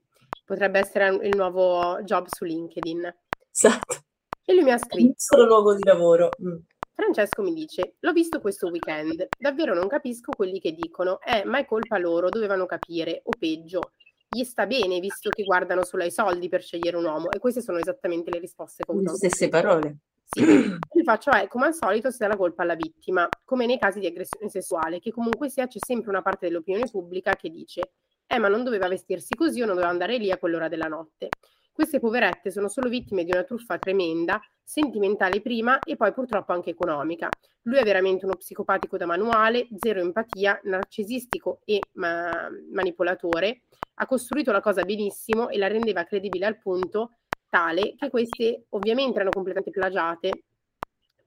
Potrebbe 0.50 0.79
essere 0.79 1.15
il 1.27 1.36
nuovo 1.36 2.01
job 2.01 2.25
su 2.27 2.44
LinkedIn. 2.44 3.15
Esatto. 3.53 3.98
E 4.44 4.53
lui 4.56 4.63
mi 4.63 4.72
ha 4.72 4.79
scritto. 4.79 5.38
Il 5.38 5.46
luogo 5.46 5.75
di 5.75 5.84
lavoro. 5.84 6.32
Mm. 6.44 6.56
Francesco 6.91 7.44
mi 7.44 7.53
dice: 7.53 7.98
L'ho 8.00 8.12
visto 8.13 8.41
questo 8.41 8.68
weekend. 8.70 9.27
Davvero 9.38 9.75
non 9.75 9.88
capisco 9.88 10.32
quelli 10.32 10.60
che 10.60 10.72
dicono: 10.72 11.20
Eh, 11.22 11.46
ma 11.46 11.60
è 11.60 11.65
colpa 11.65 12.00
loro, 12.00 12.29
dovevano 12.29 12.65
capire. 12.65 13.22
O 13.25 13.29
peggio, 13.38 13.91
gli 14.27 14.44
sta 14.44 14.65
bene 14.65 15.00
visto 15.00 15.29
che 15.29 15.44
guardano 15.44 15.84
solo 15.84 16.01
ai 16.01 16.10
soldi 16.10 16.50
per 16.50 16.63
scegliere 16.63 16.98
un 16.98 17.06
uomo. 17.06 17.29
E 17.29 17.38
queste 17.38 17.62
sono 17.62 17.77
esattamente 17.77 18.32
le 18.32 18.39
risposte 18.39 18.82
avuto. 18.88 19.12
Le 19.12 19.18
stesse 19.18 19.50
parole. 19.50 19.98
Sì, 20.25 20.41
il 20.98 21.03
faccio 21.03 21.29
è 21.29 21.48
come 21.48 21.68
al 21.68 21.75
solito 21.75 22.10
si 22.10 22.18
dà 22.18 22.27
la 22.27 22.38
colpa 22.38 22.63
alla 22.63 22.74
vittima, 22.74 23.29
come 23.46 23.68
nei 23.68 23.77
casi 23.77 24.00
di 24.00 24.08
aggressione 24.08 24.50
sessuale, 24.50 24.98
che 24.98 25.12
comunque 25.12 25.48
sia 25.48 25.68
c'è 25.68 25.77
sempre 25.79 26.10
una 26.10 26.24
parte 26.24 26.48
dell'opinione 26.48 26.89
pubblica 26.89 27.36
che 27.36 27.51
dice 27.51 27.91
eh 28.31 28.38
ma 28.38 28.48
non 28.48 28.63
doveva 28.63 28.88
vestirsi 28.88 29.33
così 29.33 29.62
o 29.62 29.65
non 29.65 29.74
doveva 29.74 29.91
andare 29.91 30.17
lì 30.17 30.29
a 30.29 30.38
quell'ora 30.38 30.67
della 30.67 30.88
notte. 30.88 31.29
Queste 31.71 32.00
poverette 32.00 32.51
sono 32.51 32.67
solo 32.67 32.88
vittime 32.88 33.24
di 33.24 33.31
una 33.31 33.43
truffa 33.43 33.79
tremenda, 33.79 34.39
sentimentale 34.62 35.41
prima 35.41 35.79
e 35.79 35.95
poi 35.95 36.13
purtroppo 36.13 36.51
anche 36.51 36.69
economica. 36.69 37.29
Lui 37.63 37.77
è 37.77 37.83
veramente 37.83 38.25
uno 38.25 38.36
psicopatico 38.36 38.98
da 38.98 39.07
manuale, 39.07 39.67
zero 39.77 40.01
empatia, 40.01 40.59
narcisistico 40.63 41.62
e 41.65 41.79
ma- 41.93 42.50
manipolatore. 42.71 43.63
Ha 43.95 44.05
costruito 44.05 44.51
la 44.51 44.62
cosa 44.62 44.83
benissimo 44.83 45.50
e 45.50 45.57
la 45.57 45.67
rendeva 45.67 46.03
credibile 46.03 46.45
al 46.45 46.59
punto 46.59 47.19
tale 47.50 47.95
che 47.95 48.09
queste 48.09 48.65
ovviamente 48.69 49.15
erano 49.15 49.31
completamente 49.31 49.71
plagiate 49.71 50.43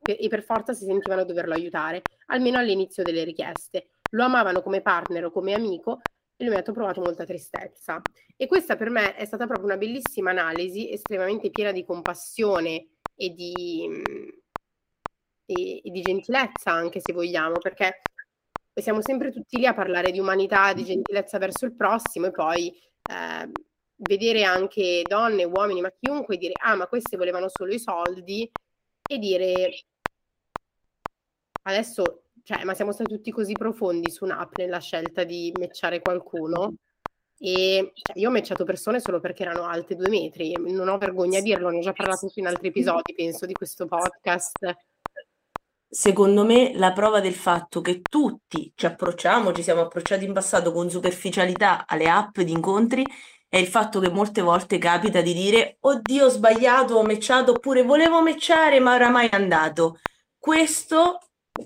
e 0.02 0.28
per 0.28 0.42
forza 0.42 0.73
si 0.73 0.85
sentivano 0.85 1.25
doverlo 1.25 1.54
aiutare, 1.54 2.02
almeno 2.26 2.59
all'inizio 2.59 3.02
delle 3.02 3.25
richieste. 3.25 3.88
Lo 4.11 4.25
amavano 4.25 4.62
come 4.62 4.82
partner 4.82 5.25
o 5.25 5.30
come 5.32 5.54
amico 5.54 6.00
e 6.42 6.44
lui 6.44 6.54
mi 6.54 6.61
ha 6.61 6.62
provato 6.62 7.00
molta 7.00 7.25
tristezza. 7.25 8.02
E 8.37 8.46
questa 8.49 8.76
per 8.76 8.90
me 8.90 9.14
è 9.14 9.25
stata 9.25 9.46
proprio 9.46 9.66
una 9.66 9.76
bellissima 9.76 10.30
analisi, 10.30 10.90
estremamente 10.90 11.50
piena 11.50 11.70
di 11.70 11.84
compassione 11.84 12.88
e 13.14 13.30
di, 13.30 14.02
e, 15.46 15.80
e 15.84 15.90
di 15.90 16.02
gentilezza 16.02 16.72
anche 16.72 17.00
se 17.00 17.12
vogliamo, 17.12 17.58
perché 17.58 18.00
siamo 18.75 19.00
sempre 19.02 19.30
tutti 19.30 19.56
lì 19.56 19.66
a 19.66 19.75
parlare 19.75 20.11
di 20.11 20.18
umanità, 20.18 20.72
di 20.72 20.84
gentilezza 20.84 21.38
verso 21.38 21.64
il 21.64 21.76
prossimo 21.76 22.26
e 22.26 22.30
poi 22.32 22.68
eh, 22.68 23.50
vedere 23.94 24.42
anche 24.42 25.02
donne, 25.06 25.44
uomini, 25.44 25.80
ma 25.80 25.92
chiunque 25.92 26.38
dire 26.38 26.54
ah 26.61 26.75
ma 26.75 26.88
queste 26.88 27.16
volevano 27.16 27.49
solo 27.49 27.72
i 27.72 27.78
soldi 27.78 28.50
e 29.08 29.18
dire 29.18 29.84
adesso, 31.62 32.22
cioè, 32.45 32.65
ma 32.65 32.75
siamo 32.75 32.93
stati 32.93 33.15
tutti 33.15 33.31
così 33.31 33.52
profondi 33.52 34.11
su 34.11 34.25
un'app 34.25 34.57
nella 34.57 34.81
scelta 34.81 35.25
di 35.25 35.52
matchare 35.59 36.00
qualcuno? 36.00 36.75
E 37.39 37.93
cioè, 37.95 38.19
io 38.19 38.28
ho 38.28 38.33
matchato 38.33 38.65
persone 38.65 39.00
solo 39.00 39.21
perché 39.21 39.43
erano 39.43 39.65
alte 39.65 39.97
due 39.97 40.09
metri, 40.09 40.55
non 40.59 40.89
ho 40.89 40.99
vergogna 40.99 41.39
a 41.39 41.43
dirlo, 41.43 41.71
ne 41.71 41.78
ho 41.78 41.83
già 41.83 41.93
parlato 41.93 42.31
in 42.35 42.47
altri 42.47 42.69
episodi, 42.69 43.15
penso, 43.15 43.47
di 43.47 43.52
questo 43.52 43.87
podcast. 43.87 44.76
Secondo 45.89 46.45
me 46.45 46.73
la 46.75 46.93
prova 46.93 47.21
del 47.21 47.35
fatto 47.35 47.81
che 47.81 48.00
tutti 48.00 48.73
ci 48.75 48.87
approcciamo, 48.87 49.52
ci 49.52 49.63
siamo 49.63 49.83
approcciati 49.83 50.25
in 50.25 50.33
passato 50.33 50.73
con 50.73 50.89
superficialità 50.89 51.85
alle 51.87 52.09
app 52.09 52.41
di 52.41 52.52
incontri 52.52 53.05
è 53.52 53.59
il 53.59 53.67
fatto 53.67 54.00
che 54.00 54.09
molte 54.09 54.41
volte 54.41 54.78
capita 54.78 55.21
di 55.21 55.35
dire 55.35 55.76
oddio 55.81 56.25
ho 56.25 56.28
sbagliato, 56.31 56.95
ho 56.95 57.02
mecciato 57.02 57.50
oppure 57.50 57.83
volevo 57.83 58.23
mecciare 58.23 58.81
ma 58.81 58.95
oramai 58.95 59.28
è 59.28 59.35
andato. 59.35 59.99
Questo 60.39 61.19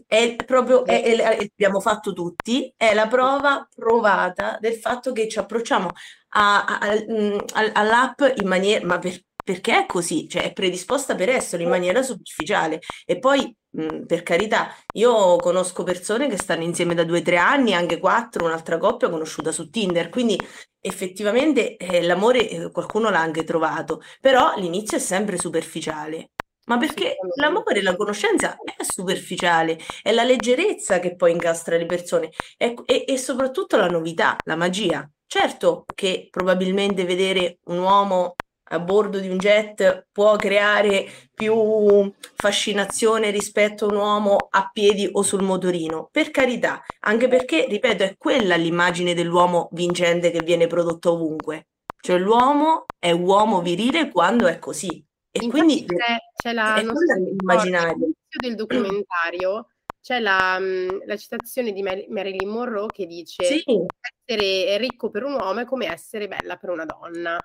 è 0.06 0.36
proprio, 0.44 0.84
è, 0.84 1.02
è, 1.02 1.48
abbiamo 1.52 1.80
fatto 1.80 2.12
tutti, 2.12 2.72
è 2.76 2.94
la 2.94 3.06
prova 3.06 3.66
provata 3.74 4.58
del 4.60 4.74
fatto 4.74 5.12
che 5.12 5.28
ci 5.28 5.38
approcciamo 5.38 5.90
a, 6.30 6.64
a, 6.64 6.78
a, 6.78 6.94
mm, 7.10 7.38
all'app 7.74 8.20
in 8.36 8.48
maniera, 8.48 8.84
ma 8.86 8.98
per, 8.98 9.20
perché 9.44 9.78
è 9.84 9.86
così, 9.86 10.28
cioè 10.28 10.42
è 10.42 10.52
predisposta 10.52 11.14
per 11.14 11.28
essere 11.28 11.62
in 11.62 11.68
maniera 11.68 12.02
superficiale. 12.02 12.80
E 13.04 13.18
poi 13.18 13.54
mh, 13.70 14.04
per 14.06 14.22
carità 14.22 14.74
io 14.94 15.36
conosco 15.36 15.82
persone 15.84 16.28
che 16.28 16.36
stanno 16.36 16.62
insieme 16.64 16.94
da 16.94 17.04
due 17.04 17.20
o 17.20 17.22
tre 17.22 17.36
anni, 17.36 17.74
anche 17.74 17.98
quattro, 17.98 18.44
un'altra 18.46 18.78
coppia 18.78 19.08
conosciuta 19.08 19.52
su 19.52 19.70
Tinder, 19.70 20.08
quindi 20.08 20.38
effettivamente 20.80 21.76
eh, 21.76 22.02
l'amore 22.02 22.48
eh, 22.48 22.70
qualcuno 22.70 23.10
l'ha 23.10 23.20
anche 23.20 23.44
trovato, 23.44 24.02
però 24.20 24.54
l'inizio 24.56 24.96
è 24.98 25.00
sempre 25.00 25.38
superficiale. 25.38 26.30
Ma 26.66 26.78
perché 26.78 27.16
l'amore 27.36 27.78
e 27.78 27.82
la 27.82 27.96
conoscenza 27.96 28.56
è 28.56 28.82
superficiale, 28.82 29.78
è 30.02 30.12
la 30.12 30.24
leggerezza 30.24 30.98
che 30.98 31.14
poi 31.14 31.32
incastra 31.32 31.76
le 31.76 31.86
persone 31.86 32.30
e, 32.56 32.74
e, 32.86 33.04
e 33.06 33.18
soprattutto 33.18 33.76
la 33.76 33.88
novità, 33.88 34.36
la 34.44 34.56
magia. 34.56 35.08
Certo 35.28 35.84
che 35.94 36.28
probabilmente 36.30 37.04
vedere 37.04 37.58
un 37.64 37.78
uomo 37.78 38.34
a 38.70 38.80
bordo 38.80 39.20
di 39.20 39.28
un 39.28 39.38
jet 39.38 40.06
può 40.10 40.34
creare 40.36 41.06
più 41.32 42.12
fascinazione 42.34 43.30
rispetto 43.30 43.86
a 43.86 43.88
un 43.88 43.96
uomo 43.96 44.48
a 44.50 44.68
piedi 44.72 45.08
o 45.12 45.22
sul 45.22 45.42
motorino. 45.42 46.08
Per 46.10 46.30
carità, 46.30 46.82
anche 47.00 47.28
perché, 47.28 47.66
ripeto, 47.68 48.02
è 48.02 48.14
quella 48.16 48.56
l'immagine 48.56 49.14
dell'uomo 49.14 49.68
vincente 49.72 50.30
che 50.30 50.42
viene 50.42 50.66
prodotto 50.66 51.12
ovunque. 51.12 51.68
Cioè 52.00 52.18
l'uomo 52.18 52.84
è 52.98 53.10
uomo 53.12 53.62
virile 53.62 54.10
quando 54.10 54.46
è 54.46 54.58
così. 54.58 55.04
E 55.30 55.44
Infatti 55.44 55.48
quindi 55.48 55.84
c'è, 55.84 56.16
c'è 56.46 56.52
la 56.52 56.80
immaginario 56.80 58.10
del 58.40 58.54
documentario 58.54 59.68
c'è 60.00 60.20
la, 60.20 60.56
la, 61.04 61.16
citazione 61.16 61.72
di 61.72 61.82
Marilyn 61.82 62.48
Monroe 62.48 62.86
che 62.86 63.06
dice 63.06 63.44
sì. 63.44 63.64
essere 64.00 64.78
ricco 64.78 65.10
per 65.10 65.24
un 65.24 65.32
uomo 65.32 65.60
è 65.60 65.64
come 65.64 65.90
essere 65.90 66.28
bella 66.28 66.56
per 66.56 66.70
una 66.70 66.84
donna 66.84 67.36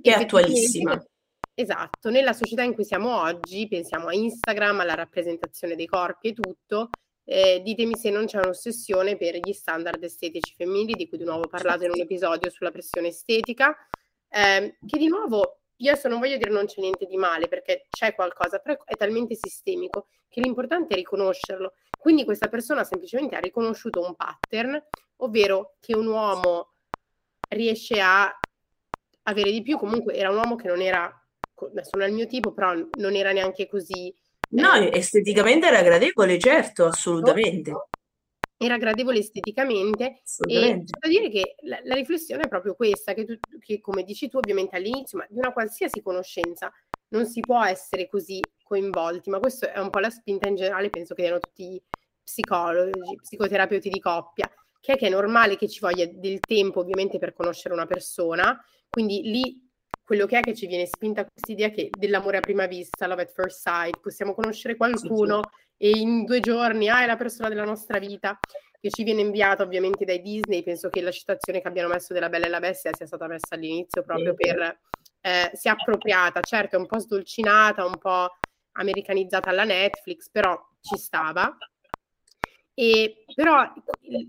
che 0.00 0.14
è 0.14 0.22
attualissima. 0.22 1.00
Esatto, 1.54 2.10
nella 2.10 2.32
società 2.32 2.62
in 2.62 2.74
cui 2.74 2.84
siamo 2.84 3.20
oggi, 3.20 3.68
pensiamo 3.68 4.08
a 4.08 4.14
Instagram, 4.14 4.80
alla 4.80 4.94
rappresentazione 4.94 5.76
dei 5.76 5.86
corpi 5.86 6.28
e 6.28 6.32
tutto, 6.32 6.88
eh, 7.24 7.60
ditemi 7.62 7.96
se 7.96 8.10
non 8.10 8.24
c'è 8.24 8.38
un'ossessione 8.38 9.16
per 9.16 9.36
gli 9.36 9.52
standard 9.52 10.02
estetici 10.02 10.54
femminili, 10.56 10.94
di 10.94 11.08
cui 11.08 11.18
di 11.18 11.24
nuovo 11.24 11.44
ho 11.44 11.48
parlato 11.48 11.84
in 11.84 11.90
un 11.90 12.00
episodio 12.00 12.50
sulla 12.50 12.70
pressione 12.70 13.08
estetica, 13.08 13.76
eh, 14.28 14.78
che 14.84 14.98
di 14.98 15.06
nuovo 15.06 15.59
io 15.80 15.92
adesso 15.92 16.08
non 16.08 16.18
voglio 16.18 16.36
dire 16.36 16.50
non 16.50 16.66
c'è 16.66 16.80
niente 16.80 17.06
di 17.06 17.16
male 17.16 17.48
perché 17.48 17.86
c'è 17.90 18.14
qualcosa, 18.14 18.58
però 18.58 18.76
è 18.84 18.94
talmente 18.96 19.34
sistemico 19.34 20.08
che 20.28 20.40
l'importante 20.40 20.94
è 20.94 20.96
riconoscerlo. 20.96 21.74
Quindi 21.98 22.24
questa 22.24 22.48
persona 22.48 22.84
semplicemente 22.84 23.36
ha 23.36 23.40
riconosciuto 23.40 24.00
un 24.00 24.14
pattern, 24.14 24.82
ovvero 25.16 25.76
che 25.80 25.94
un 25.94 26.06
uomo 26.06 26.72
riesce 27.48 28.00
a 28.00 28.30
avere 29.24 29.50
di 29.50 29.62
più, 29.62 29.76
comunque 29.76 30.14
era 30.14 30.30
un 30.30 30.36
uomo 30.36 30.56
che 30.56 30.68
non 30.68 30.80
era, 30.80 31.10
adesso 31.54 31.90
non 31.94 32.02
è 32.02 32.08
il 32.08 32.14
mio 32.14 32.26
tipo, 32.26 32.52
però 32.52 32.72
non 32.74 33.14
era 33.14 33.32
neanche 33.32 33.66
così... 33.66 34.14
No, 34.50 34.74
eh, 34.74 34.90
esteticamente 34.96 35.66
era 35.66 35.82
gradevole, 35.82 36.38
certo, 36.38 36.86
assolutamente. 36.86 37.72
Era 38.62 38.76
gradevole 38.76 39.20
esteticamente 39.20 40.20
e 40.46 40.84
da 40.84 41.08
dire 41.08 41.30
che 41.30 41.54
la, 41.62 41.80
la, 41.82 41.94
riflessione 41.94 42.42
è 42.42 42.48
proprio 42.48 42.74
questa, 42.74 43.14
che, 43.14 43.24
tu, 43.24 43.38
che 43.58 43.80
come 43.80 44.02
dici 44.02 44.28
tu 44.28 44.36
ovviamente 44.36 44.76
all'inizio, 44.76 45.16
ma 45.16 45.26
di 45.30 45.38
una 45.38 45.52
qualsiasi 45.52 46.02
conoscenza 46.02 46.70
non 47.08 47.24
si 47.24 47.40
può 47.40 47.64
essere 47.64 48.06
così 48.06 48.38
coinvolti, 48.62 49.30
ma 49.30 49.38
questo 49.38 49.66
è 49.66 49.78
un 49.78 49.88
po' 49.88 49.98
la 49.98 50.10
spinta 50.10 50.46
in 50.46 50.56
generale, 50.56 50.90
penso 50.90 51.14
che 51.14 51.22
diano 51.22 51.38
tutti 51.38 51.72
i 51.72 51.82
psicologi, 52.22 53.16
psicoterapeuti 53.22 53.88
di 53.88 53.98
coppia, 53.98 54.50
che 54.78 54.92
è 54.92 54.96
che 54.96 55.06
è 55.06 55.10
normale 55.10 55.56
che 55.56 55.68
ci 55.68 55.80
voglia 55.80 56.06
del 56.06 56.40
tempo 56.40 56.80
ovviamente 56.80 57.18
per 57.18 57.32
conoscere 57.32 57.72
una 57.72 57.86
persona, 57.86 58.62
quindi 58.90 59.22
lì 59.22 59.69
quello 60.10 60.26
che 60.26 60.40
è 60.40 60.42
che 60.42 60.56
ci 60.56 60.66
viene 60.66 60.86
spinta 60.86 61.24
questa 61.24 61.52
idea 61.52 61.68
che 61.68 61.88
dell'amore 61.96 62.38
a 62.38 62.40
prima 62.40 62.66
vista, 62.66 63.06
love 63.06 63.22
at 63.22 63.32
first 63.32 63.60
sight, 63.60 64.00
possiamo 64.00 64.34
conoscere 64.34 64.74
qualcuno 64.74 65.40
sì, 65.76 65.86
sì. 65.86 65.92
e 65.92 66.00
in 66.00 66.24
due 66.24 66.40
giorni, 66.40 66.88
ah, 66.88 67.04
è 67.04 67.06
la 67.06 67.14
persona 67.14 67.48
della 67.48 67.62
nostra 67.62 68.00
vita. 68.00 68.36
che 68.80 68.90
ci 68.90 69.04
viene 69.04 69.20
inviata 69.20 69.62
ovviamente 69.62 70.04
dai 70.04 70.20
Disney, 70.20 70.64
penso 70.64 70.88
che 70.88 71.00
la 71.00 71.12
citazione 71.12 71.60
che 71.60 71.68
abbiano 71.68 71.86
messo 71.86 72.12
della 72.12 72.28
Bella 72.28 72.46
e 72.46 72.48
la 72.48 72.58
Bestia 72.58 72.92
sia 72.92 73.06
stata 73.06 73.28
messa 73.28 73.54
all'inizio 73.54 74.02
proprio 74.02 74.34
per 74.34 74.80
eh, 75.20 75.50
si 75.54 75.68
è 75.68 75.70
appropriata, 75.70 76.40
certo 76.40 76.74
è 76.74 76.78
un 76.80 76.86
po' 76.86 76.98
sdolcinata, 76.98 77.84
un 77.84 77.98
po' 77.98 78.36
americanizzata 78.72 79.50
alla 79.50 79.62
Netflix, 79.62 80.28
però 80.28 80.60
ci 80.80 80.96
stava. 80.96 81.56
E, 82.74 83.26
però 83.32 83.62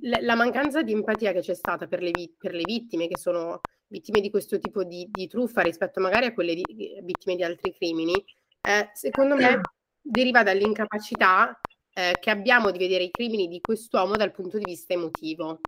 la 0.01 0.35
mancanza 0.35 0.83
di 0.83 0.91
empatia 0.91 1.31
che 1.31 1.39
c'è 1.39 1.55
stata 1.55 1.87
per 1.87 2.03
le, 2.03 2.11
vi- 2.11 2.35
per 2.37 2.53
le 2.53 2.61
vittime, 2.63 3.07
che 3.07 3.17
sono 3.17 3.61
vittime 3.91 4.21
di 4.21 4.29
questo 4.29 4.57
tipo 4.57 4.83
di, 4.83 5.07
di 5.11 5.27
truffa 5.27 5.61
rispetto 5.61 5.99
magari 5.99 6.25
a 6.25 6.33
quelle 6.33 6.55
di, 6.55 6.63
vittime 7.03 7.35
di 7.35 7.43
altri 7.43 7.73
crimini, 7.73 8.13
eh, 8.61 8.89
secondo 8.93 9.35
me 9.35 9.61
deriva 10.01 10.43
dall'incapacità 10.43 11.59
eh, 11.93 12.15
che 12.19 12.29
abbiamo 12.29 12.71
di 12.71 12.79
vedere 12.79 13.03
i 13.03 13.11
crimini 13.11 13.47
di 13.47 13.59
quest'uomo 13.59 14.15
dal 14.15 14.31
punto 14.31 14.57
di 14.57 14.63
vista 14.63 14.93
emotivo. 14.93 15.59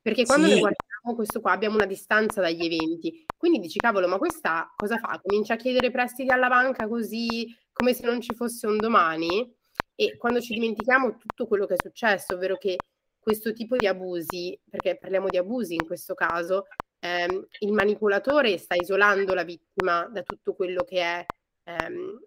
Perché 0.00 0.24
quando 0.24 0.46
sì. 0.46 0.52
noi 0.52 0.60
guardiamo 0.60 1.14
questo 1.16 1.40
qua 1.40 1.52
abbiamo 1.52 1.76
una 1.76 1.86
distanza 1.86 2.40
dagli 2.40 2.64
eventi. 2.64 3.24
Quindi 3.36 3.58
dici, 3.58 3.78
cavolo, 3.78 4.06
ma 4.06 4.18
questa 4.18 4.72
cosa 4.76 4.98
fa? 4.98 5.18
Comincia 5.20 5.54
a 5.54 5.56
chiedere 5.56 5.90
prestiti 5.90 6.30
alla 6.30 6.48
banca 6.48 6.86
così 6.86 7.52
come 7.72 7.92
se 7.92 8.06
non 8.06 8.20
ci 8.20 8.34
fosse 8.34 8.66
un 8.66 8.76
domani? 8.76 9.52
E 9.94 10.16
quando 10.16 10.40
ci 10.40 10.54
dimentichiamo 10.54 11.16
tutto 11.16 11.46
quello 11.46 11.66
che 11.66 11.74
è 11.74 11.82
successo, 11.82 12.34
ovvero 12.34 12.56
che 12.56 12.76
questo 13.18 13.52
tipo 13.52 13.76
di 13.76 13.86
abusi, 13.86 14.58
perché 14.68 14.96
parliamo 14.96 15.28
di 15.28 15.36
abusi 15.38 15.74
in 15.74 15.84
questo 15.84 16.14
caso, 16.14 16.66
ehm, 17.00 17.46
il 17.60 17.72
manipolatore 17.72 18.58
sta 18.58 18.74
isolando 18.74 19.34
la 19.34 19.44
vittima 19.44 20.04
da 20.06 20.22
tutto 20.22 20.54
quello 20.54 20.82
che 20.84 21.00
è 21.00 21.26
ehm, 21.64 22.24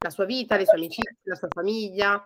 la 0.00 0.10
sua 0.10 0.24
vita, 0.24 0.56
le 0.56 0.64
sue 0.64 0.76
amicizie, 0.76 1.16
la 1.22 1.34
sua 1.34 1.48
famiglia, 1.48 2.16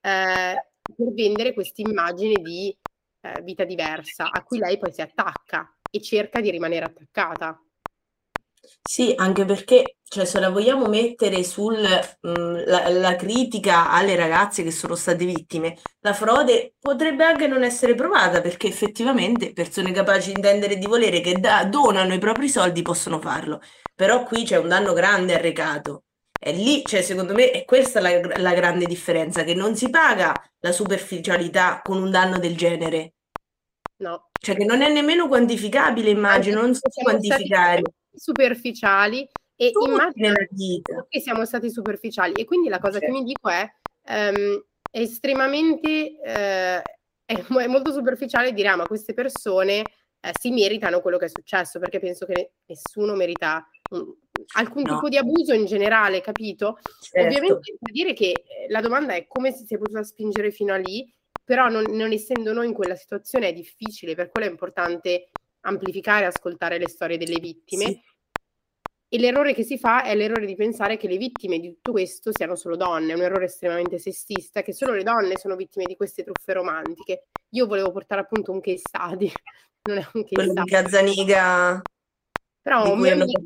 eh, 0.00 0.68
per 0.82 1.12
vendere 1.14 1.54
questa 1.54 1.82
immagine 1.82 2.34
di 2.42 2.76
eh, 3.20 3.40
vita 3.42 3.64
diversa 3.64 4.30
a 4.30 4.42
cui 4.42 4.58
lei 4.58 4.78
poi 4.78 4.92
si 4.92 5.00
attacca 5.00 5.76
e 5.90 6.00
cerca 6.00 6.40
di 6.40 6.50
rimanere 6.50 6.86
attaccata. 6.86 7.58
Sì, 8.84 9.12
anche 9.16 9.44
perché, 9.44 9.96
cioè, 10.04 10.24
se 10.24 10.38
la 10.40 10.50
vogliamo 10.50 10.86
mettere 10.86 11.42
sulla 11.44 12.00
mm, 12.26 13.16
critica 13.16 13.90
alle 13.90 14.14
ragazze 14.16 14.62
che 14.62 14.70
sono 14.70 14.94
state 14.94 15.24
vittime, 15.24 15.76
la 16.00 16.12
frode 16.12 16.74
potrebbe 16.80 17.24
anche 17.24 17.46
non 17.46 17.62
essere 17.64 17.94
provata 17.94 18.40
perché 18.40 18.68
effettivamente 18.68 19.52
persone 19.52 19.92
capaci 19.92 20.30
di 20.30 20.36
intendere 20.36 20.74
e 20.74 20.78
di 20.78 20.86
volere 20.86 21.20
che 21.20 21.34
da- 21.40 21.64
donano 21.64 22.14
i 22.14 22.18
propri 22.18 22.48
soldi 22.48 22.82
possono 22.82 23.20
farlo. 23.20 23.60
Però 23.94 24.22
qui 24.24 24.44
c'è 24.44 24.56
un 24.56 24.68
danno 24.68 24.92
grande 24.92 25.34
arrecato. 25.34 26.04
E 26.44 26.52
lì, 26.52 26.82
cioè, 26.84 27.02
secondo 27.02 27.34
me, 27.34 27.50
è 27.52 27.64
questa 27.64 28.00
la, 28.00 28.20
la 28.38 28.52
grande 28.54 28.84
differenza, 28.86 29.44
che 29.44 29.54
non 29.54 29.76
si 29.76 29.90
paga 29.90 30.34
la 30.60 30.72
superficialità 30.72 31.80
con 31.82 32.02
un 32.02 32.10
danno 32.10 32.38
del 32.38 32.56
genere. 32.56 33.14
No. 33.98 34.30
Cioè, 34.40 34.56
che 34.56 34.64
non 34.64 34.82
è 34.82 34.92
nemmeno 34.92 35.28
quantificabile, 35.28 36.10
immagino, 36.10 36.60
non 36.62 36.74
si 36.74 36.80
può 36.80 37.02
quantificare. 37.02 37.82
Superficiali 38.14 39.28
e 39.56 39.70
Tutti 39.70 39.90
immagino 39.90 40.34
che 41.08 41.20
siamo 41.20 41.44
stati 41.44 41.70
superficiali. 41.70 42.32
E 42.32 42.44
quindi 42.44 42.68
la 42.68 42.80
cosa 42.80 42.98
certo. 42.98 43.06
che 43.06 43.20
mi 43.20 43.24
dico 43.24 43.48
è, 43.48 43.70
um, 44.08 44.64
è 44.90 45.00
estremamente, 45.00 46.16
uh, 46.20 46.82
è, 47.24 47.44
è, 47.46 47.66
molto 47.68 47.92
superficiale 47.92 48.52
dire, 48.52 48.68
ah, 48.68 48.76
ma 48.76 48.86
queste 48.86 49.14
persone 49.14 49.80
uh, 49.80 50.30
si 50.38 50.50
meritano 50.50 51.00
quello 51.00 51.16
che 51.16 51.26
è 51.26 51.32
successo, 51.32 51.78
perché 51.78 52.00
penso 52.00 52.26
che 52.26 52.54
nessuno 52.66 53.14
merita 53.14 53.64
un, 53.90 54.12
alcun 54.56 54.82
no. 54.82 54.94
tipo 54.94 55.08
di 55.08 55.16
abuso 55.16 55.52
in 55.52 55.66
generale, 55.66 56.20
capito? 56.20 56.78
Certo. 57.00 57.26
Ovviamente 57.26 57.76
per 57.78 57.92
dire 57.92 58.12
che 58.14 58.30
eh, 58.30 58.66
la 58.68 58.80
domanda 58.80 59.14
è 59.14 59.26
come 59.26 59.52
si 59.52 59.64
è 59.68 59.78
potuta 59.78 60.02
spingere 60.02 60.50
fino 60.50 60.72
a 60.72 60.78
lì, 60.78 61.08
però 61.44 61.68
non, 61.68 61.84
non 61.90 62.12
essendo 62.12 62.52
noi 62.52 62.68
in 62.68 62.74
quella 62.74 62.94
situazione 62.96 63.48
è 63.48 63.52
difficile, 63.52 64.14
per 64.14 64.30
quello 64.30 64.46
è 64.46 64.50
importante 64.50 65.30
amplificare 65.62 66.24
e 66.24 66.28
ascoltare 66.28 66.78
le 66.78 66.88
storie 66.88 67.18
delle 67.18 67.40
vittime. 67.40 67.84
Sì. 67.84 68.02
E 69.08 69.18
l'errore 69.18 69.52
che 69.52 69.62
si 69.62 69.76
fa 69.76 70.04
è 70.04 70.14
l'errore 70.14 70.46
di 70.46 70.54
pensare 70.54 70.96
che 70.96 71.06
le 71.06 71.18
vittime 71.18 71.58
di 71.58 71.68
tutto 71.68 71.92
questo 71.92 72.30
siano 72.32 72.56
solo 72.56 72.76
donne, 72.76 73.12
è 73.12 73.14
un 73.14 73.20
errore 73.20 73.44
estremamente 73.44 73.98
sessista, 73.98 74.62
che 74.62 74.72
solo 74.72 74.92
le 74.92 75.02
donne 75.02 75.36
sono 75.36 75.54
vittime 75.54 75.84
di 75.84 75.96
queste 75.96 76.24
truffe 76.24 76.54
romantiche. 76.54 77.26
Io 77.50 77.66
volevo 77.66 77.92
portare 77.92 78.22
appunto 78.22 78.52
un 78.52 78.60
case 78.60 78.78
study, 78.78 79.30
non 79.88 79.98
è 79.98 80.08
un 80.14 80.22
case 80.22 80.34
Quello 80.34 80.52
study. 80.52 80.70
Cazzaniga. 80.70 81.82
Però 82.62 82.92
un 82.92 83.00
mio 83.00 83.12
amico, 83.12 83.42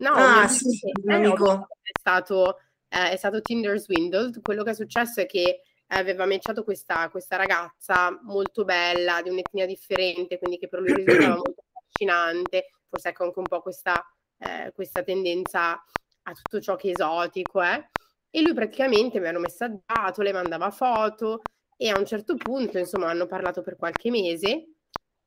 No, 0.00 0.14
ah, 0.14 0.48
sì, 0.48 0.90
un 1.04 1.12
amico. 1.12 1.68
È 1.82 1.90
stato, 1.98 2.58
eh, 2.88 3.10
è 3.10 3.16
stato 3.16 3.40
Tinder 3.40 3.78
Swindled. 3.78 4.40
Quello 4.42 4.64
che 4.64 4.70
è 4.70 4.74
successo 4.74 5.20
è 5.20 5.26
che 5.26 5.62
aveva 5.98 6.26
matchato 6.26 6.64
questa, 6.64 7.08
questa 7.10 7.36
ragazza 7.36 8.18
molto 8.22 8.64
bella, 8.64 9.20
di 9.22 9.30
un'etnia 9.30 9.66
differente, 9.66 10.38
quindi 10.38 10.58
che 10.58 10.68
per 10.68 10.80
lui 10.80 10.94
risultava 10.94 11.36
molto 11.36 11.64
affascinante, 11.72 12.70
forse 12.88 13.08
ecco 13.10 13.24
anche 13.24 13.38
un 13.38 13.46
po' 13.46 13.60
questa, 13.60 14.02
eh, 14.38 14.72
questa 14.74 15.02
tendenza 15.02 15.72
a 15.72 16.32
tutto 16.32 16.60
ciò 16.60 16.76
che 16.76 16.88
è 16.88 16.90
esotico, 16.92 17.62
eh? 17.62 17.90
E 18.30 18.40
lui 18.40 18.54
praticamente 18.54 19.20
mi 19.20 19.28
hanno 19.28 19.40
messaggiato, 19.40 20.22
le 20.22 20.32
mandava 20.32 20.70
foto 20.70 21.42
e 21.76 21.90
a 21.90 21.98
un 21.98 22.06
certo 22.06 22.36
punto, 22.36 22.78
insomma, 22.78 23.10
hanno 23.10 23.26
parlato 23.26 23.60
per 23.60 23.76
qualche 23.76 24.10
mese 24.10 24.68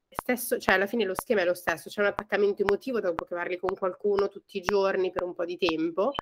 stesso, 0.07 0.57
cioè 0.57 0.75
alla 0.75 0.87
fine 0.87 1.03
lo 1.03 1.13
schema 1.13 1.41
è 1.41 1.45
lo 1.45 1.53
stesso, 1.53 1.89
c'è 1.89 2.01
un 2.01 2.07
attaccamento 2.07 2.63
emotivo 2.63 2.99
dopo 2.99 3.25
che 3.25 3.35
parli 3.35 3.57
con 3.57 3.75
qualcuno 3.77 4.29
tutti 4.29 4.57
i 4.57 4.61
giorni 4.61 5.11
per 5.11 5.23
un 5.23 5.35
po' 5.35 5.45
di 5.45 5.57
tempo. 5.57 6.13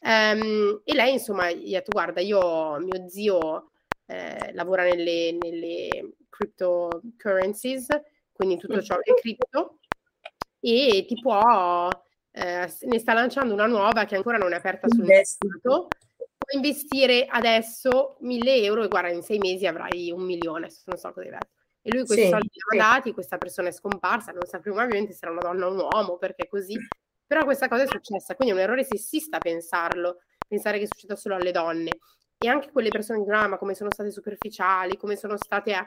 Um, 0.00 0.80
e 0.84 0.94
lei, 0.94 1.14
insomma, 1.14 1.50
gli 1.50 1.74
ha 1.74 1.78
detto: 1.78 1.90
Guarda, 1.90 2.20
io, 2.20 2.78
mio 2.78 3.08
zio 3.08 3.70
eh, 4.08 4.52
lavora 4.54 4.84
nelle, 4.84 5.36
nelle 5.38 6.14
cryptocurrencies, 6.30 7.86
quindi 8.32 8.56
tutto 8.56 8.80
ciò 8.80 8.98
che 8.98 9.12
è 9.12 9.14
cripto, 9.14 9.78
e 10.60 11.04
ti 11.06 11.20
può, 11.20 11.88
eh, 12.30 12.72
ne 12.80 12.98
sta 12.98 13.12
lanciando 13.12 13.52
una 13.52 13.66
nuova 13.66 14.04
che 14.04 14.16
ancora 14.16 14.38
non 14.38 14.52
è 14.52 14.56
aperta 14.56 14.88
sul 14.88 15.04
mercato. 15.04 15.88
Puoi 16.16 16.54
investire 16.54 17.26
adesso 17.26 18.16
1000 18.20 18.62
euro 18.62 18.82
e 18.82 18.88
guarda, 18.88 19.10
in 19.10 19.22
sei 19.22 19.38
mesi 19.38 19.66
avrai 19.66 20.10
un 20.10 20.22
milione, 20.22 20.68
non 20.86 20.96
so 20.96 21.12
cosa 21.12 21.26
essere. 21.26 21.50
E 21.82 21.90
lui 21.90 22.04
questi 22.04 22.24
sì, 22.24 22.30
soldi 22.30 22.48
li 22.52 22.78
ha 22.78 22.82
dati, 22.82 23.12
questa 23.12 23.38
persona 23.38 23.68
è 23.68 23.72
scomparsa, 23.72 24.32
non 24.32 24.46
sapremo 24.46 24.80
ovviamente 24.80 25.12
se 25.12 25.26
era 25.26 25.32
una 25.32 25.42
donna 25.42 25.66
o 25.66 25.72
un 25.72 25.78
uomo, 25.78 26.16
perché 26.16 26.48
così. 26.48 26.76
Però 27.26 27.44
questa 27.44 27.68
cosa 27.68 27.82
è 27.82 27.86
successa, 27.86 28.34
quindi 28.34 28.54
è 28.54 28.56
un 28.56 28.62
errore 28.62 28.84
sessista 28.84 29.38
pensarlo, 29.38 30.22
pensare 30.46 30.78
che 30.78 30.86
succeda 30.86 31.14
solo 31.14 31.34
alle 31.34 31.50
donne. 31.50 31.90
E 32.38 32.48
anche 32.48 32.70
quelle 32.70 32.88
persone 32.88 33.18
in 33.18 33.24
drama, 33.24 33.58
come 33.58 33.74
sono 33.74 33.90
state 33.92 34.10
superficiali, 34.10 34.96
come 34.96 35.16
sono 35.16 35.36
state 35.36 35.74
a... 35.74 35.86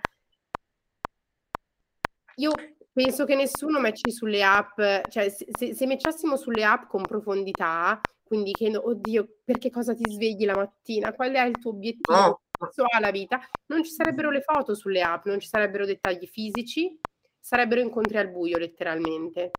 Io 2.36 2.52
penso 2.92 3.26
che 3.26 3.36
nessuno 3.36 3.80
matchi 3.80 4.12
sulle 4.12 4.44
app, 4.44 4.80
cioè 5.10 5.30
se, 5.30 5.74
se 5.74 5.86
matchassimo 5.86 6.36
sulle 6.36 6.64
app 6.64 6.88
con 6.88 7.04
profondità, 7.04 8.00
quindi 8.24 8.52
che, 8.52 8.76
oddio, 8.76 9.40
perché 9.44 9.70
cosa 9.70 9.94
ti 9.94 10.10
svegli 10.10 10.46
la 10.46 10.56
mattina? 10.56 11.14
Qual 11.14 11.32
è 11.32 11.46
il 11.46 11.58
tuo 11.58 11.72
obiettivo? 11.72 12.18
No 12.18 12.42
senso 12.62 12.86
ha 12.88 13.00
la 13.00 13.12
vita, 13.12 13.40
non 13.68 13.84
ci 13.84 13.92
sarebbero 13.92 14.30
le 14.30 14.42
foto 14.42 14.76
sulle 14.76 15.02
app, 15.02 15.26
non 15.26 15.40
ci 15.40 15.48
sarebbero 15.48 15.86
dettagli 15.86 16.28
fisici, 16.28 17.00
sarebbero 17.40 17.82
incontri 17.82 18.18
al 18.18 18.30
buio 18.30 18.58
letteralmente. 18.58 19.52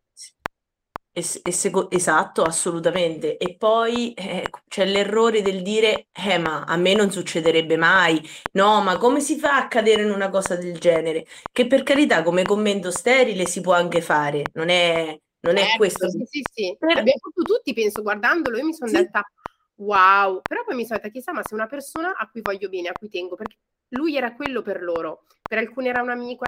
Es- 1.14 1.40
es- 1.44 1.70
esatto, 1.90 2.42
assolutamente. 2.42 3.36
E 3.36 3.54
poi 3.56 4.14
eh, 4.14 4.48
c'è 4.66 4.86
l'errore 4.86 5.42
del 5.42 5.60
dire, 5.60 6.06
eh, 6.10 6.38
ma 6.38 6.64
a 6.64 6.76
me 6.76 6.94
non 6.94 7.10
succederebbe 7.10 7.76
mai. 7.76 8.20
No, 8.52 8.80
ma 8.82 8.96
come 8.96 9.20
si 9.20 9.36
fa 9.36 9.56
a 9.56 9.68
cadere 9.68 10.02
in 10.04 10.10
una 10.10 10.30
cosa 10.30 10.56
del 10.56 10.78
genere? 10.78 11.26
Che 11.52 11.66
per 11.66 11.82
carità, 11.82 12.22
come 12.22 12.44
commento 12.44 12.90
sterile 12.90 13.44
si 13.44 13.60
può 13.60 13.74
anche 13.74 14.00
fare, 14.00 14.44
non 14.54 14.70
è, 14.70 15.14
non 15.40 15.56
è 15.58 15.60
certo, 15.60 15.76
questo. 15.76 16.08
Sì, 16.08 16.24
sì, 16.30 16.42
sì. 16.50 16.76
Per... 16.78 16.96
Abbiamo 16.96 17.20
fatto 17.20 17.42
tutti, 17.42 17.74
penso, 17.74 18.00
guardandolo, 18.00 18.56
io 18.56 18.64
mi 18.64 18.72
sono 18.72 18.88
sì. 18.88 18.96
detta, 18.96 19.22
wow, 19.76 20.40
però 20.40 20.64
poi 20.64 20.76
mi 20.76 20.86
sono 20.86 20.98
detta 20.98 21.10
chissà 21.10 21.32
ma 21.32 21.42
se 21.42 21.52
una 21.52 21.66
persona 21.66 22.14
a 22.16 22.26
cui 22.30 22.40
voglio 22.40 22.70
bene, 22.70 22.88
a 22.88 22.92
cui 22.92 23.10
tengo, 23.10 23.36
perché 23.36 23.56
lui 23.88 24.16
era 24.16 24.34
quello 24.34 24.62
per 24.62 24.82
loro, 24.82 25.26
per 25.42 25.58
alcuni 25.58 25.88
era 25.88 26.00
un 26.00 26.08
amico, 26.08 26.44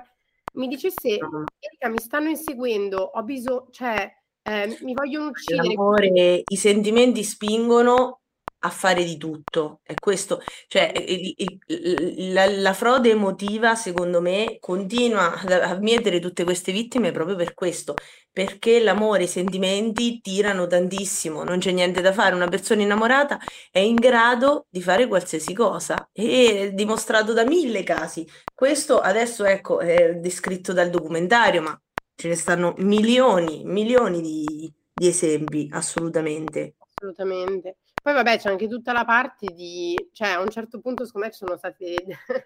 mi 0.54 0.68
dicesse 0.68 1.18
Erika 1.58 1.88
mi 1.88 1.98
stanno 1.98 2.30
inseguendo, 2.30 3.02
ho 3.02 3.22
bisogno, 3.22 3.68
cioè 3.70 4.10
eh, 4.44 4.78
mi 4.82 4.92
vogliono 4.92 5.28
uccidere. 5.28 5.68
L'amore, 5.68 6.42
i 6.46 6.56
sentimenti 6.56 7.24
spingono 7.24 8.20
a 8.64 8.70
fare 8.70 9.04
di 9.04 9.16
tutto. 9.16 9.80
È 9.82 9.94
questo, 9.94 10.40
cioè 10.68 10.92
il, 11.06 11.34
il, 11.36 12.32
la, 12.32 12.46
la, 12.46 12.72
frode 12.72 13.10
emotiva, 13.10 13.74
secondo 13.74 14.20
me, 14.20 14.56
continua 14.60 15.32
a 15.34 15.78
mietere 15.78 16.18
tutte 16.18 16.44
queste 16.44 16.72
vittime 16.72 17.10
proprio 17.12 17.36
per 17.36 17.54
questo, 17.54 17.94
perché 18.32 18.82
l'amore 18.82 19.24
i 19.24 19.28
sentimenti 19.28 20.20
tirano 20.20 20.66
tantissimo, 20.66 21.44
non 21.44 21.58
c'è 21.58 21.72
niente 21.72 22.00
da 22.00 22.12
fare. 22.12 22.34
Una 22.34 22.48
persona 22.48 22.82
innamorata 22.82 23.38
è 23.70 23.78
in 23.78 23.96
grado 23.96 24.66
di 24.70 24.82
fare 24.82 25.06
qualsiasi 25.06 25.52
cosa 25.54 26.08
e 26.12 26.68
è 26.68 26.72
dimostrato 26.72 27.32
da 27.32 27.44
mille 27.44 27.82
casi. 27.82 28.26
Questo 28.54 28.98
adesso, 29.00 29.44
ecco, 29.44 29.80
è 29.80 30.14
descritto 30.16 30.72
dal 30.72 30.90
documentario, 30.90 31.60
ma 31.62 31.78
ce 32.14 32.28
ne 32.28 32.34
stanno 32.34 32.74
milioni, 32.78 33.62
milioni 33.64 34.20
di, 34.20 34.72
di 34.92 35.08
esempi, 35.08 35.68
assolutamente. 35.72 36.76
Assolutamente. 36.94 37.76
Poi 38.02 38.12
vabbè 38.12 38.38
c'è 38.38 38.50
anche 38.50 38.68
tutta 38.68 38.92
la 38.92 39.04
parte 39.04 39.46
di, 39.46 39.96
cioè 40.12 40.28
a 40.28 40.40
un 40.40 40.50
certo 40.50 40.78
punto 40.78 41.06
secondo 41.06 41.26
me 41.26 41.32
ci 41.32 41.38
sono 41.38 41.56
state 41.56 41.94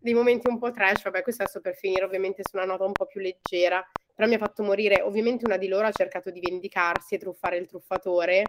dei 0.00 0.14
momenti 0.14 0.48
un 0.48 0.58
po' 0.58 0.70
trash, 0.70 1.02
vabbè 1.02 1.22
questo 1.22 1.42
adesso 1.42 1.60
per 1.60 1.74
finire 1.74 2.04
ovviamente 2.04 2.42
su 2.48 2.56
una 2.56 2.66
nota 2.66 2.84
un 2.84 2.92
po' 2.92 3.06
più 3.06 3.20
leggera, 3.20 3.84
però 4.14 4.28
mi 4.28 4.34
ha 4.34 4.38
fatto 4.38 4.62
morire, 4.62 5.02
ovviamente 5.02 5.44
una 5.44 5.56
di 5.56 5.68
loro 5.68 5.86
ha 5.86 5.92
cercato 5.92 6.30
di 6.30 6.40
vendicarsi 6.40 7.14
e 7.14 7.18
truffare 7.18 7.56
il 7.56 7.66
truffatore. 7.66 8.44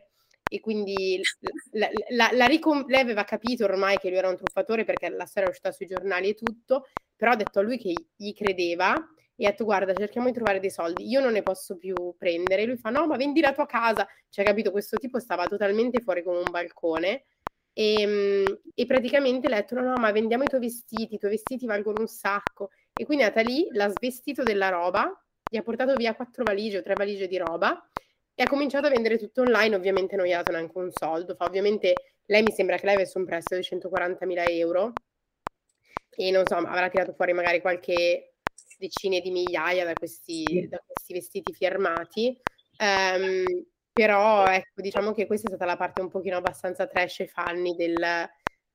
E 0.48 0.60
quindi 0.60 1.20
la, 1.72 1.90
la, 2.10 2.30
la 2.32 2.46
ricom- 2.46 2.88
lei 2.88 3.02
aveva 3.02 3.24
capito 3.24 3.64
ormai 3.64 3.98
che 3.98 4.10
lui 4.10 4.18
era 4.20 4.30
un 4.30 4.38
truffatore 4.38 4.84
perché 4.84 5.10
la 5.10 5.26
storia 5.26 5.48
è 5.48 5.52
uscita 5.52 5.72
sui 5.72 5.88
giornali 5.88 6.30
e 6.30 6.36
tutto, 6.36 6.88
però 7.16 7.32
ha 7.32 7.36
detto 7.36 7.58
a 7.58 7.64
lui 7.64 7.80
che 7.80 7.94
gli 8.16 8.34
credeva 8.34 8.94
e 9.36 9.46
ha 9.46 9.50
detto 9.50 9.64
guarda 9.64 9.94
cerchiamo 9.94 10.28
di 10.28 10.34
trovare 10.34 10.60
dei 10.60 10.72
soldi, 10.72 11.08
io 11.08 11.20
non 11.20 11.34
ne 11.34 11.42
posso 11.44 11.78
più 11.78 11.96
prendere, 12.18 12.66
lui 12.66 12.78
fa 12.78 12.90
no 12.90 13.08
ma 13.08 13.18
vendi 13.18 13.42
la 13.42 13.54
tua 13.54 13.66
casa, 13.66 14.08
cioè 14.30 14.46
capito 14.46 14.72
questo 14.72 14.98
tipo 14.98 15.20
stava 15.20 15.48
totalmente 15.48 16.02
fuori 16.02 16.24
come 16.24 16.38
un 16.38 16.52
balcone 16.52 17.26
e, 17.74 18.02
ehm, 18.02 18.60
e 18.76 18.86
praticamente 18.86 19.50
le 19.50 19.56
ha 19.56 19.60
detto 19.62 19.76
no 19.76 19.82
no 19.82 19.96
ma 19.98 20.12
vendiamo 20.12 20.44
i 20.44 20.48
tuoi 20.48 20.62
vestiti, 20.62 21.16
i 21.16 21.18
tuoi 21.18 21.32
vestiti 21.32 21.66
valgono 21.66 22.00
un 22.02 22.08
sacco. 22.08 22.70
E 22.94 23.06
quindi 23.06 23.26
lì, 23.44 23.68
l'ha 23.72 23.90
svestito 23.90 24.44
della 24.44 24.70
roba, 24.70 25.12
gli 25.50 25.58
ha 25.58 25.64
portato 25.64 25.96
via 25.96 26.16
quattro 26.16 26.44
valigie 26.44 26.78
o 26.78 26.82
tre 26.84 26.94
valigie 26.94 27.28
di 27.28 27.38
roba 27.38 27.90
e 28.36 28.44
ha 28.44 28.48
cominciato 28.48 28.88
a 28.88 28.90
vendere 28.90 29.18
tutto 29.18 29.42
online, 29.42 29.76
ovviamente 29.76 30.16
non 30.16 30.26
gli 30.26 30.32
ha 30.32 30.38
dato 30.38 30.52
neanche 30.52 30.78
un 30.78 30.92
soldo, 30.92 31.36
fa 31.36 31.46
ovviamente 31.46 31.94
lei 32.26 32.44
mi 32.44 32.52
sembra 32.52 32.78
che 32.78 32.86
lei 32.86 32.96
avesse 32.96 33.18
un 33.18 33.26
prestito 33.26 33.56
di 33.56 33.64
140.000 33.64 34.46
euro 34.50 34.94
e 36.16 36.32
non 36.32 36.46
so, 36.46 36.56
avrà 36.56 36.90
tirato 36.90 37.14
fuori 37.14 37.34
magari 37.34 37.60
qualche 37.62 38.33
decine 38.84 39.22
di 39.22 39.32
migliaia 39.32 39.86
da 39.86 39.94
questi, 39.94 40.68
da 40.70 40.82
questi 40.86 41.14
vestiti 41.14 41.54
firmati. 41.54 42.38
Um, 42.78 43.46
però 43.94 44.46
ecco, 44.48 44.82
diciamo 44.82 45.14
che 45.14 45.26
questa 45.28 45.48
è 45.48 45.52
stata 45.52 45.66
la 45.66 45.78
parte 45.78 46.02
un 46.02 46.10
pochino 46.10 46.38
abbastanza 46.38 46.88
trash 46.88 47.22
e 47.22 47.28
funny 47.28 47.76
del... 47.76 47.96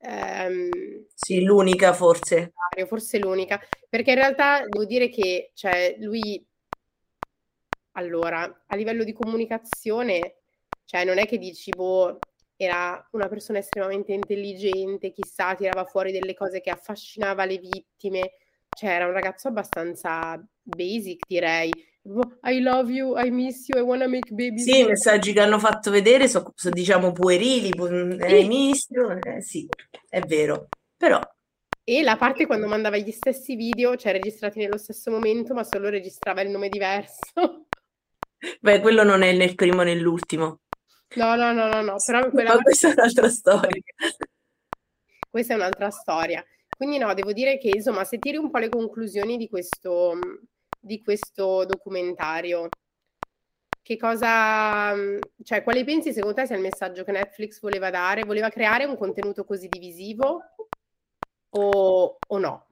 Um, 0.01 0.69
sì, 1.13 1.43
l'unica 1.43 1.93
forse. 1.93 2.53
Forse 2.87 3.19
l'unica, 3.19 3.61
perché 3.89 4.11
in 4.11 4.17
realtà 4.17 4.65
devo 4.65 4.85
dire 4.85 5.09
che 5.09 5.51
cioè, 5.53 5.97
lui, 5.99 6.41
allora, 7.93 8.63
a 8.65 8.75
livello 8.77 9.03
di 9.03 9.11
comunicazione, 9.11 10.37
cioè 10.85 11.03
non 11.03 11.17
è 11.17 11.27
che 11.27 11.37
dici, 11.37 11.69
boh, 11.71 12.17
era 12.55 13.05
una 13.11 13.27
persona 13.27 13.59
estremamente 13.59 14.13
intelligente, 14.13 15.11
chissà, 15.11 15.55
tirava 15.55 15.83
fuori 15.83 16.13
delle 16.13 16.33
cose 16.33 16.61
che 16.61 16.69
affascinava 16.69 17.43
le 17.43 17.57
vittime, 17.57 18.31
cioè 18.77 18.91
era 18.91 19.05
un 19.05 19.13
ragazzo 19.13 19.47
abbastanza 19.47 20.41
basic, 20.61 21.25
direi. 21.27 21.69
I 22.43 22.59
love 22.61 22.91
you, 22.91 23.17
I 23.17 23.29
miss 23.29 23.67
you, 23.67 23.79
I 23.79 23.83
wanna 23.83 24.07
make 24.07 24.31
babies. 24.31 24.63
Sì, 24.63 24.79
i 24.79 24.85
messaggi 24.85 25.33
che 25.33 25.41
hanno 25.41 25.59
fatto 25.59 25.91
vedere 25.91 26.27
sono, 26.27 26.51
so, 26.55 26.69
diciamo, 26.69 27.11
puerili, 27.11 27.69
pu- 27.69 28.17
sì. 28.19 28.35
I 28.35 28.47
miss 28.47 28.87
you, 28.89 29.19
eh, 29.21 29.41
sì, 29.41 29.67
è 30.07 30.21
vero. 30.21 30.67
Però... 30.97 31.19
E 31.83 32.03
la 32.03 32.17
parte 32.17 32.45
quando 32.45 32.67
mandava 32.67 32.97
gli 32.97 33.11
stessi 33.11 33.55
video, 33.55 33.95
cioè 33.95 34.11
registrati 34.11 34.59
nello 34.59 34.77
stesso 34.77 35.09
momento, 35.09 35.53
ma 35.53 35.63
solo 35.63 35.89
registrava 35.89 36.41
il 36.41 36.49
nome 36.49 36.69
diverso. 36.69 37.67
Beh, 38.61 38.79
quello 38.79 39.03
non 39.03 39.21
è 39.21 39.33
nel 39.33 39.55
primo 39.55 39.81
né 39.81 39.93
nell'ultimo. 39.93 40.61
No, 41.15 41.35
no, 41.35 41.51
no, 41.51 41.67
no, 41.67 41.81
no, 41.81 41.95
però 42.05 42.29
quella... 42.29 42.55
Ma 42.55 42.61
questa 42.61 42.89
è 42.89 42.91
un'altra 42.91 43.27
storia. 43.29 43.81
Questa 45.29 45.53
è 45.53 45.55
un'altra 45.55 45.89
storia. 45.89 46.43
Quindi 46.79 46.97
no, 46.97 47.13
devo 47.13 47.33
dire 47.33 47.57
che 47.57 47.71
insomma, 47.75 48.05
se 48.05 48.19
tiri 48.19 48.37
un 48.37 48.49
po' 48.49 48.57
le 48.57 48.69
conclusioni 48.69 49.35
di 49.35 49.49
questo, 49.49 50.17
di 50.79 51.03
questo 51.03 51.65
documentario, 51.65 52.69
che 53.81 53.97
cosa, 53.97 54.95
cioè, 55.43 55.61
quale 55.61 55.83
pensi 55.83 56.13
secondo 56.13 56.37
te 56.37 56.45
sia 56.45 56.55
il 56.55 56.61
messaggio 56.61 57.03
che 57.03 57.11
Netflix 57.11 57.59
voleva 57.59 57.89
dare? 57.89 58.23
Voleva 58.23 58.47
creare 58.47 58.85
un 58.85 58.95
contenuto 58.95 59.43
così 59.43 59.67
divisivo 59.67 60.41
o, 61.49 62.17
o 62.25 62.37
no? 62.37 62.67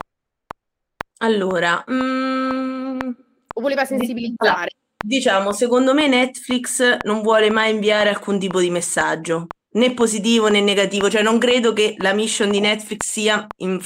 Allora, 1.18 1.84
mm, 1.92 3.10
o 3.56 3.62
voleva 3.62 3.84
sensibilizzare? 3.84 4.70
Diciamo, 5.04 5.52
secondo 5.52 5.94
me 5.94 6.08
Netflix 6.08 7.00
non 7.04 7.22
vuole 7.22 7.50
mai 7.50 7.74
inviare 7.74 8.08
alcun 8.08 8.40
tipo 8.40 8.62
di 8.62 8.70
messaggio 8.70 9.48
né 9.78 9.94
positivo 9.94 10.48
né 10.48 10.60
negativo, 10.62 11.10
cioè 11.10 11.22
non 11.22 11.38
credo 11.38 11.72
che 11.72 11.96
la 12.00 12.14
mission 12.14 12.50
di 12.50 12.60
Netflix 12.60 13.08
sia 13.08 13.48
un, 13.60 13.80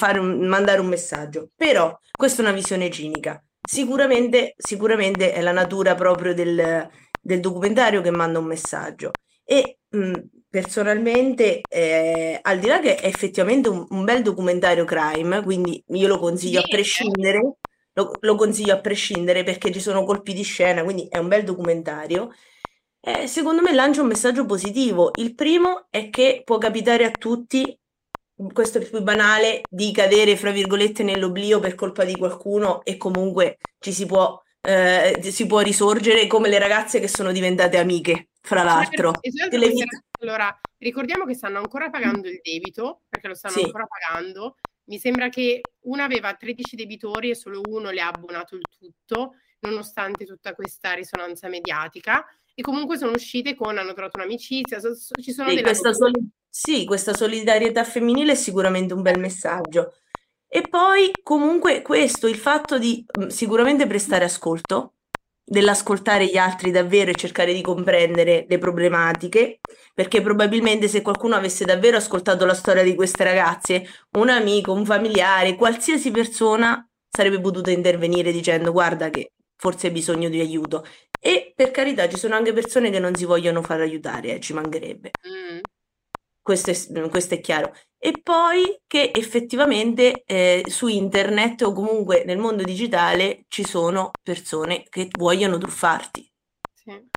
mandare 0.48 0.80
un 0.80 0.88
messaggio, 0.88 1.50
però 1.56 1.98
questa 2.12 2.42
è 2.42 2.46
una 2.46 2.56
visione 2.56 2.90
cinica. 2.90 3.44
Sicuramente, 3.62 4.56
sicuramente 4.58 5.34
è 5.34 5.42
la 5.42 5.52
natura 5.52 5.94
proprio 5.96 6.34
del, 6.34 6.90
del 7.22 7.40
documentario 7.40 8.02
che 8.02 8.10
manda 8.10 8.40
un 8.40 8.46
messaggio 8.46 9.12
e 9.44 9.80
mh, 9.90 10.14
personalmente, 10.50 11.62
eh, 11.70 12.40
al 12.42 12.60
di 12.60 12.68
là 12.68 12.80
che 12.80 12.96
è 12.96 13.08
effettivamente 13.08 13.70
un, 13.70 13.86
un, 13.90 14.04
bel 14.04 14.22
documentario 14.22 14.86
crime, 14.86 15.44
quindi 15.44 15.84
io 15.88 16.08
lo 16.08 16.20
consiglio 16.20 16.60
a 16.60 16.68
prescindere, 16.68 17.58
lo, 17.94 18.12
lo 18.20 18.36
consiglio 18.36 18.74
a 18.74 18.80
prescindere 18.80 19.44
perché 19.44 19.72
ci 19.72 19.82
sono 19.82 20.04
colpi 20.04 20.34
di 20.34 20.44
scena, 20.44 20.84
quindi 20.84 21.08
è 21.10 21.18
un 21.18 21.28
bel 21.28 21.44
documentario 21.44 22.32
eh, 23.04 23.26
secondo 23.26 23.62
me 23.62 23.74
lancia 23.74 24.02
un 24.02 24.08
messaggio 24.08 24.46
positivo. 24.46 25.12
Il 25.16 25.34
primo 25.34 25.88
è 25.90 26.10
che 26.10 26.44
può 26.46 26.58
capitare 26.60 27.04
a 27.06 27.12
tutti, 27.12 27.78
questo 28.54 28.78
è 28.78 28.88
più 28.88 29.02
banale, 29.02 29.62
di 29.70 29.92
cadere, 29.92 30.38
fra 30.38 30.52
virgolette, 30.52 31.04
nell'oblio 31.04 31.60
per 31.60 31.76
colpa 31.76 32.04
di 32.04 32.16
qualcuno 32.16 32.84
e 32.84 32.98
comunque 32.98 33.58
ci 33.80 33.92
si 33.92 34.06
può, 34.06 34.40
eh, 34.62 35.20
si 35.22 35.48
può 35.48 35.60
risorgere 35.62 36.28
come 36.28 36.48
le 36.48 36.60
ragazze 36.60 37.00
che 37.00 37.08
sono 37.08 37.32
diventate 37.32 37.78
amiche, 37.78 38.30
fra 38.40 38.62
l'altro. 38.62 39.14
Esatto, 39.20 39.56
esatto, 39.56 40.04
allora, 40.20 40.60
ricordiamo 40.78 41.26
che 41.26 41.34
stanno 41.34 41.58
ancora 41.58 41.90
pagando 41.90 42.28
il 42.28 42.40
debito, 42.44 43.02
perché 43.10 43.28
lo 43.28 43.34
stanno 43.36 43.56
sì. 43.56 43.64
ancora 43.64 43.88
pagando. 43.88 44.58
Mi 44.86 45.00
sembra 45.00 45.30
che 45.30 45.62
una 45.86 46.04
aveva 46.04 46.34
13 46.36 46.76
debitori 46.76 47.32
e 47.32 47.36
solo 47.36 47.62
uno 47.68 47.90
le 47.90 48.02
ha 48.02 48.10
abbonato 48.10 48.56
il 48.56 48.62
tutto, 48.78 49.36
nonostante 49.62 50.26
tutta 50.26 50.54
questa 50.54 50.94
risonanza 50.94 51.48
mediatica 51.48 52.26
e 52.54 52.62
comunque 52.62 52.98
sono 52.98 53.14
uscite 53.14 53.56
con, 53.56 53.78
hanno 53.78 53.94
trovato 53.94 54.18
un'amicizia, 54.18 54.80
so, 54.80 54.94
so, 54.94 55.14
ci 55.22 55.32
sono 55.32 55.50
sì, 55.50 55.56
delle... 55.56 55.68
Questa 55.68 55.94
soli- 55.94 56.30
sì, 56.50 56.86
questa 56.86 57.14
solidarietà 57.14 57.84
femminile 57.84 58.34
è 58.34 58.36
sicuramente 58.36 58.94
un 58.94 59.02
bel 59.02 59.20
messaggio. 59.20 59.94
E 60.48 60.64
poi 60.64 61.12
comunque 61.24 61.82
questo, 61.82 62.28
il 62.28 62.36
fatto 62.36 62.78
di 62.78 63.06
sicuramente 63.30 63.88
prestare 63.88 64.26
ascolto, 64.26 64.96
dell'ascoltare 65.44 66.28
gli 66.28 66.38
altri 66.38 66.72
davvero 66.72 67.12
e 67.12 67.16
cercare 67.16 67.54
di 67.54 67.62
comprendere 67.62 68.46
le 68.48 68.58
problematiche, 68.58 69.60
perché 69.94 70.22
probabilmente 70.22 70.88
se 70.88 71.02
qualcuno 71.02 71.36
avesse 71.36 71.66
davvero 71.66 71.98
ascoltato 71.98 72.46
la 72.46 72.54
storia 72.54 72.84
di 72.84 72.96
queste 72.96 73.24
ragazze, 73.24 73.86
un 74.18 74.30
amico, 74.30 74.72
un 74.72 74.86
familiare, 74.86 75.56
qualsiasi 75.56 76.12
persona 76.12 76.86
sarebbe 77.10 77.42
potuta 77.42 77.72
intervenire 77.72 78.32
dicendo 78.32 78.72
guarda 78.72 79.10
che 79.10 79.34
forse 79.58 79.88
hai 79.88 79.94
bisogno 79.94 80.30
di 80.30 80.40
aiuto. 80.40 80.86
E 81.24 81.54
per 81.56 81.70
carità, 81.70 82.10
ci 82.10 82.18
sono 82.18 82.34
anche 82.34 82.52
persone 82.52 82.90
che 82.90 82.98
non 82.98 83.14
si 83.16 83.26
vogliono 83.26 83.62
far 83.62 83.80
aiutare, 83.82 84.34
eh, 84.34 84.40
ci 84.40 84.54
mancherebbe. 84.54 85.12
Mm. 85.28 85.60
Questo, 86.42 86.72
è, 86.72 87.10
questo, 87.10 87.36
è, 87.36 87.40
chiaro. 87.40 87.76
E 88.00 88.20
poi 88.24 88.82
che 88.88 89.12
effettivamente 89.14 90.24
eh, 90.26 90.64
su 90.68 90.88
internet 90.88 91.62
o 91.62 91.74
comunque 91.74 92.24
nel 92.26 92.40
mondo 92.40 92.64
digitale 92.64 93.46
ci 93.50 93.64
sono 93.64 94.10
persone 94.24 94.84
che 94.90 95.10
vogliono 95.16 95.60
truffarti. 95.60 96.28
Sì. 96.74 97.10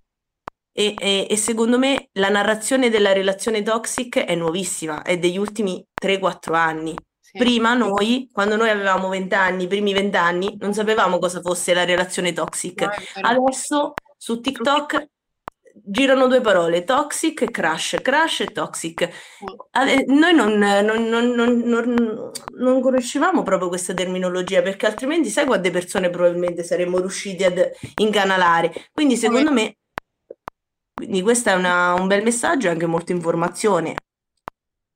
E, 0.77 0.95
e, 0.99 1.27
e, 1.31 1.37
secondo 1.39 1.79
me 1.79 2.11
la 2.13 2.29
narrazione 2.29 2.91
della 2.91 3.15
relazione 3.15 3.63
toxic 3.63 4.19
è 4.19 4.35
nuovissima, 4.35 5.01
è 5.03 5.19
degli 5.19 5.39
ultimi 5.39 5.83
3-4 5.99 6.53
anni. 6.53 6.95
Prima 7.37 7.75
noi, 7.75 8.29
quando 8.33 8.55
noi 8.55 8.71
avevamo 8.71 9.09
20 9.09 9.35
anni, 9.35 9.65
i 9.65 9.67
primi 9.67 9.93
20 9.93 10.17
anni, 10.17 10.57
non 10.61 10.73
sapevamo 10.73 11.19
cosa 11.19 11.41
fosse 11.41 11.75
la 11.75 11.85
relazione 11.85 12.33
toxic. 12.33 12.87
Adesso 13.21 13.95
su 14.17 14.41
TikTok 14.41 15.09
girano 15.75 16.29
due 16.29 16.41
parole, 16.41 16.85
toxic 16.85 17.43
e 17.43 17.51
crush, 17.51 17.97
crush 18.01 18.41
e 18.41 18.47
toxic. 18.47 19.09
Noi 20.07 20.33
non, 20.35 20.57
non, 20.59 21.09
non, 21.09 22.33
non, 22.55 22.81
conoscevamo 22.81 23.43
proprio 23.43 23.69
questa 23.69 23.95
terminologia 23.95 24.63
perché 24.63 24.87
altrimenti 24.87 25.29
sai 25.29 25.45
quante 25.45 25.71
persone 25.73 26.11
probabilmente 26.11 26.63
saremmo 26.63 27.01
riusciti 27.01 27.43
ad 27.43 27.71
incanalare. 27.97 28.73
Quindi 28.93 29.17
secondo 29.17 29.51
me, 29.51 29.77
quindi 30.95 31.21
questo 31.23 31.51
è 31.51 31.55
una, 31.55 31.95
un 31.95 32.07
bel 32.07 32.23
messaggio 32.23 32.69
e 32.69 32.71
anche 32.71 32.87
molta 32.87 33.11
informazione. 33.11 33.97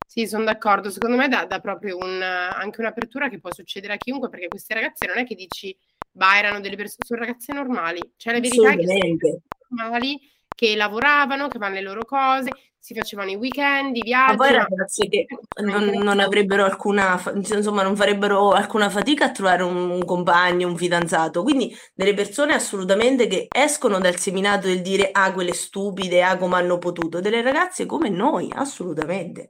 Sì, 0.08 0.26
sono 0.26 0.44
d'accordo. 0.44 0.88
Secondo 0.88 1.16
me 1.16 1.28
dà, 1.28 1.44
dà 1.44 1.60
proprio 1.60 1.98
un, 1.98 2.22
anche 2.22 2.80
un'apertura 2.80 3.28
che 3.28 3.40
può 3.40 3.52
succedere 3.52 3.92
a 3.92 3.96
chiunque, 3.98 4.30
perché 4.30 4.48
queste 4.48 4.72
ragazze 4.72 5.06
non 5.06 5.18
è 5.18 5.26
che 5.26 5.34
dici, 5.34 5.76
bah, 6.10 6.38
erano 6.38 6.60
delle 6.60 6.76
persone, 6.76 7.04
sono 7.04 7.20
ragazze 7.20 7.52
normali. 7.52 8.00
Cioè, 8.16 8.32
la 8.32 8.40
verità 8.40 8.70
è 8.70 8.76
che 8.78 8.86
sono 8.86 9.82
normali, 9.82 10.18
che 10.48 10.76
lavoravano, 10.76 11.48
che 11.48 11.58
fanno 11.58 11.74
le 11.74 11.82
loro 11.82 12.06
cose, 12.06 12.48
si 12.78 12.94
facevano 12.94 13.30
i 13.30 13.34
weekend, 13.34 13.96
i 13.96 14.00
viaggi. 14.00 14.36
Ma 14.36 14.46
poi 14.46 14.52
ragazze 14.54 15.08
che 15.08 15.26
non, 15.62 15.84
non, 15.84 16.20
avrebbero 16.20 16.64
alcuna, 16.64 17.22
insomma, 17.34 17.82
non 17.82 17.94
farebbero 17.94 18.52
alcuna 18.52 18.88
fatica 18.88 19.26
a 19.26 19.30
trovare 19.30 19.62
un, 19.62 19.90
un, 19.90 20.06
compagno, 20.06 20.68
un 20.68 20.76
fidanzato. 20.78 21.42
Quindi 21.42 21.76
delle 21.92 22.14
persone 22.14 22.54
assolutamente 22.54 23.26
che 23.26 23.46
escono 23.54 23.98
dal 23.98 24.16
seminato 24.16 24.68
del 24.68 24.80
dire 24.80 25.10
ah, 25.12 25.34
quelle 25.34 25.52
stupide, 25.52 26.22
ah, 26.22 26.38
come 26.38 26.56
hanno 26.56 26.78
potuto. 26.78 27.20
Delle 27.20 27.42
ragazze 27.42 27.84
come 27.84 28.08
noi, 28.08 28.50
assolutamente. 28.54 29.48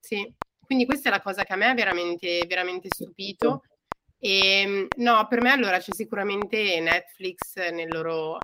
Sì, 0.00 0.32
quindi 0.64 0.84
questa 0.86 1.08
è 1.08 1.12
la 1.12 1.20
cosa 1.20 1.44
che 1.44 1.52
a 1.52 1.56
me 1.56 1.66
ha 1.66 1.74
veramente, 1.74 2.44
veramente 2.46 2.88
stupito. 2.90 3.62
E, 4.18 4.60
ehm, 4.60 4.86
no, 4.96 5.26
per 5.28 5.40
me 5.40 5.50
allora 5.50 5.78
c'è 5.78 5.92
sicuramente 5.94 6.80
Netflix 6.80 7.56
nel 7.70 7.88
loro 7.90 8.38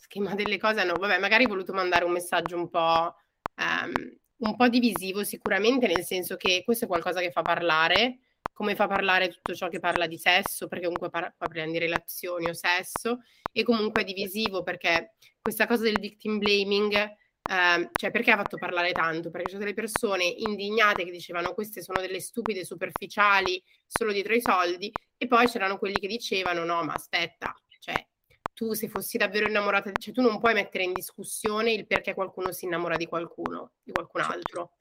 schema 0.00 0.34
delle 0.34 0.58
cose. 0.58 0.80
Hanno, 0.80 0.94
vabbè, 0.94 1.18
magari 1.18 1.46
voluto 1.46 1.72
mandare 1.72 2.04
un 2.04 2.12
messaggio 2.12 2.56
un 2.56 2.68
po', 2.68 3.14
um, 3.56 3.92
un 4.38 4.56
po' 4.56 4.68
divisivo, 4.68 5.24
sicuramente, 5.24 5.86
nel 5.86 6.04
senso 6.04 6.36
che 6.36 6.62
questo 6.64 6.84
è 6.84 6.88
qualcosa 6.88 7.20
che 7.20 7.30
fa 7.30 7.42
parlare, 7.42 8.18
come 8.52 8.74
fa 8.74 8.86
parlare 8.86 9.28
tutto 9.28 9.54
ciò 9.54 9.68
che 9.68 9.78
parla 9.78 10.06
di 10.06 10.18
sesso, 10.18 10.68
perché 10.68 10.84
comunque 10.84 11.10
par- 11.10 11.34
parliamo 11.36 11.72
di 11.72 11.78
relazioni 11.78 12.48
o 12.48 12.54
sesso, 12.54 13.20
e 13.52 13.62
comunque 13.62 14.02
è 14.02 14.04
divisivo 14.04 14.62
perché 14.62 15.14
questa 15.40 15.66
cosa 15.66 15.84
del 15.84 15.98
victim 16.00 16.38
blaming 16.38 17.16
Uh, 17.48 17.90
cioè 17.92 18.10
perché 18.10 18.30
ha 18.30 18.36
fatto 18.36 18.56
parlare 18.56 18.92
tanto? 18.92 19.30
Perché 19.30 19.52
c'è 19.52 19.58
delle 19.58 19.74
persone 19.74 20.24
indignate 20.24 21.04
che 21.04 21.10
dicevano 21.10 21.54
queste 21.54 21.82
sono 21.82 22.00
delle 22.00 22.20
stupide 22.20 22.64
superficiali 22.64 23.62
solo 23.86 24.12
dietro 24.12 24.34
i 24.34 24.40
soldi 24.40 24.92
e 25.16 25.26
poi 25.26 25.46
c'erano 25.48 25.76
quelli 25.76 25.98
che 25.98 26.06
dicevano 26.06 26.64
no 26.64 26.84
ma 26.84 26.94
aspetta, 26.94 27.54
cioè 27.80 28.06
tu 28.54 28.74
se 28.74 28.88
fossi 28.88 29.18
davvero 29.18 29.48
innamorata, 29.48 29.90
cioè 29.98 30.14
tu 30.14 30.22
non 30.22 30.38
puoi 30.38 30.54
mettere 30.54 30.84
in 30.84 30.92
discussione 30.92 31.72
il 31.72 31.86
perché 31.86 32.14
qualcuno 32.14 32.52
si 32.52 32.66
innamora 32.66 32.96
di 32.96 33.06
qualcuno, 33.06 33.72
di 33.82 33.92
qualcun 33.92 34.20
altro, 34.20 34.78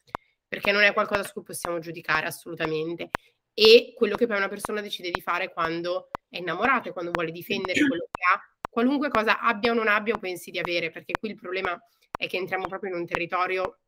perché 0.47 0.71
non 0.71 0.83
è 0.83 0.93
qualcosa 0.93 1.23
su 1.23 1.33
cui 1.33 1.43
possiamo 1.43 1.79
giudicare 1.79 2.27
assolutamente. 2.27 3.09
E 3.53 3.93
quello 3.95 4.15
che 4.15 4.27
poi 4.27 4.37
una 4.37 4.49
persona 4.49 4.81
decide 4.81 5.11
di 5.11 5.21
fare 5.21 5.51
quando 5.51 6.09
è 6.29 6.37
innamorata 6.37 6.89
e 6.89 6.93
quando 6.93 7.11
vuole 7.11 7.31
difendere 7.31 7.79
quello 7.87 8.07
che 8.11 8.21
ha, 8.31 8.39
qualunque 8.71 9.09
cosa 9.09 9.39
abbia 9.41 9.71
o 9.71 9.73
non 9.73 9.89
abbia 9.89 10.15
o 10.15 10.17
pensi 10.17 10.49
di 10.49 10.57
avere, 10.57 10.91
perché 10.91 11.13
qui 11.19 11.29
il 11.29 11.35
problema 11.35 11.77
è 12.17 12.27
che 12.27 12.37
entriamo 12.37 12.67
proprio 12.67 12.93
in 12.93 13.01
un 13.01 13.05
territorio 13.05 13.79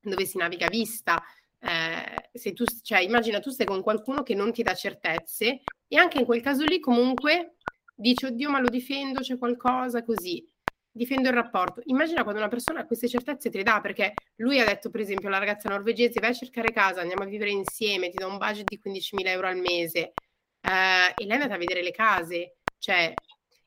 dove 0.00 0.24
si 0.24 0.38
naviga 0.38 0.66
vista. 0.68 1.22
Eh, 1.60 2.52
tu, 2.54 2.64
cioè, 2.82 3.00
immagina 3.00 3.40
tu 3.40 3.50
stai 3.50 3.66
con 3.66 3.82
qualcuno 3.82 4.22
che 4.22 4.34
non 4.34 4.50
ti 4.52 4.62
dà 4.62 4.74
certezze 4.74 5.60
e 5.86 5.96
anche 5.96 6.18
in 6.18 6.24
quel 6.24 6.40
caso 6.40 6.64
lì 6.64 6.80
comunque 6.80 7.56
dici 7.94 8.24
oddio 8.24 8.50
ma 8.50 8.60
lo 8.60 8.68
difendo, 8.68 9.20
c'è 9.20 9.36
qualcosa 9.36 10.02
così, 10.02 10.42
difendo 10.90 11.28
il 11.28 11.34
rapporto. 11.34 11.82
Immagina 11.84 12.22
quando 12.22 12.40
una 12.40 12.50
persona 12.50 12.86
queste 12.86 13.08
certezze 13.08 13.50
te 13.50 13.58
le 13.58 13.62
dà 13.62 13.80
perché 13.82 14.14
lui 14.36 14.58
ha 14.58 14.64
detto 14.64 14.88
per 14.88 15.00
esempio 15.02 15.28
alla 15.28 15.38
ragazza 15.38 15.68
norvegese 15.68 16.18
vai 16.18 16.30
a 16.30 16.34
cercare 16.34 16.72
casa, 16.72 17.02
andiamo 17.02 17.24
a 17.24 17.26
vivere 17.26 17.50
insieme, 17.50 18.08
ti 18.08 18.16
do 18.16 18.28
un 18.28 18.38
budget 18.38 18.68
di 18.68 18.80
15.000 18.82 19.26
euro 19.26 19.48
al 19.48 19.58
mese 19.58 20.12
eh, 20.60 21.14
e 21.14 21.24
lei 21.24 21.28
è 21.28 21.34
andata 21.34 21.54
a 21.54 21.58
vedere 21.58 21.82
le 21.82 21.90
case, 21.90 22.56
cioè 22.78 23.12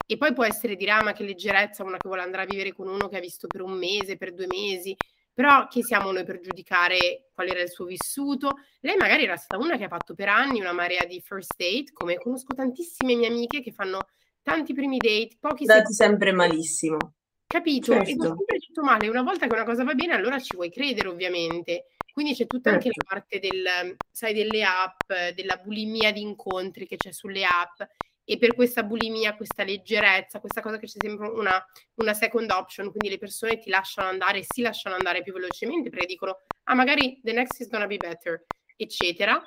e 0.08 0.18
poi 0.18 0.34
può 0.34 0.46
essere 0.46 0.76
dire, 0.76 0.92
ah, 0.92 1.04
ma 1.04 1.12
che 1.12 1.24
leggerezza 1.24 1.84
una 1.84 1.98
che 1.98 2.08
vuole 2.08 2.24
andare 2.24 2.44
a 2.44 2.48
vivere 2.48 2.74
con 2.74 2.88
uno 2.88 3.10
che 3.10 3.18
ha 3.18 3.20
visto 3.20 3.46
per 3.46 3.62
un 3.62 3.74
mese, 3.74 4.16
per 4.16 4.34
due 4.34 4.48
mesi, 4.48 4.96
però 5.34 5.68
chi 5.68 5.84
siamo 5.84 6.12
noi 6.12 6.24
per 6.24 6.40
giudicare 6.40 7.28
qual 7.32 7.50
era 7.50 7.62
il 7.62 7.70
suo 7.70 7.86
vissuto? 7.86 8.58
Lei 8.80 8.96
magari 8.96 9.24
era 9.24 9.36
stata 9.36 9.62
una 9.62 9.78
che 9.78 9.84
ha 9.84 9.90
fatto 9.90 10.16
per 10.16 10.30
anni 10.30 10.62
una 10.62 10.72
marea 10.72 11.04
di 11.06 11.22
first 11.22 11.54
date, 11.56 11.92
come 11.94 12.16
conosco 12.16 12.56
tantissime 12.56 13.16
mie 13.16 13.28
amiche 13.28 13.62
che 13.62 13.72
fanno 13.72 14.00
tanti 14.42 14.74
primi 14.74 14.98
date, 14.98 15.38
pochi 15.40 15.66
Dati 15.66 15.94
sempre 15.94 16.32
malissimo. 16.32 16.98
Capito? 17.46 17.92
Certo. 17.92 18.10
E 18.10 18.16
va 18.16 18.26
sempre 18.26 18.58
tutto 18.58 18.82
male. 18.82 19.10
Una 19.10 19.22
volta 19.22 19.46
che 19.46 19.54
una 19.54 19.64
cosa 19.64 19.84
va 19.84 19.94
bene, 19.94 20.14
allora 20.14 20.40
ci 20.40 20.56
vuoi 20.56 20.72
credere, 20.72 21.08
ovviamente. 21.08 21.86
Quindi 22.12 22.34
c'è 22.34 22.48
tutta 22.48 22.72
certo. 22.72 22.88
anche 22.88 23.00
la 23.00 23.06
parte 23.08 23.40
del, 23.40 23.96
sai, 24.12 24.34
delle 24.34 24.64
app, 24.64 25.14
della 25.36 25.58
bulimia 25.58 26.12
di 26.12 26.22
incontri 26.22 26.88
che 26.88 26.98
c'è 26.98 27.12
sulle 27.12 27.44
app 27.44 27.88
e 28.30 28.38
per 28.38 28.56
questa 28.56 28.84
bulimia, 28.84 29.38
questa 29.38 29.64
leggerezza, 29.64 30.42
questa 30.42 30.60
cosa 30.60 30.78
che 30.78 30.86
c'è 30.86 31.00
sempre 31.00 31.30
una, 31.30 31.66
una, 31.94 32.14
second 32.14 32.52
option, 32.52 32.90
quindi 32.90 33.08
le 33.08 33.18
persone 33.18 33.58
ti 33.58 33.70
lasciano 33.70 34.10
andare, 34.10 34.44
si 34.46 34.62
lasciano 34.62 34.96
andare 34.96 35.24
più 35.24 35.32
velocemente 35.32 35.90
perché 35.90 36.08
dicono, 36.08 36.40
ah 36.66 36.74
magari 36.74 37.22
the 37.24 37.32
next 37.32 37.58
is 37.62 37.70
gonna 37.70 37.88
be 37.88 37.96
better, 37.96 38.44
eccetera. 38.76 39.42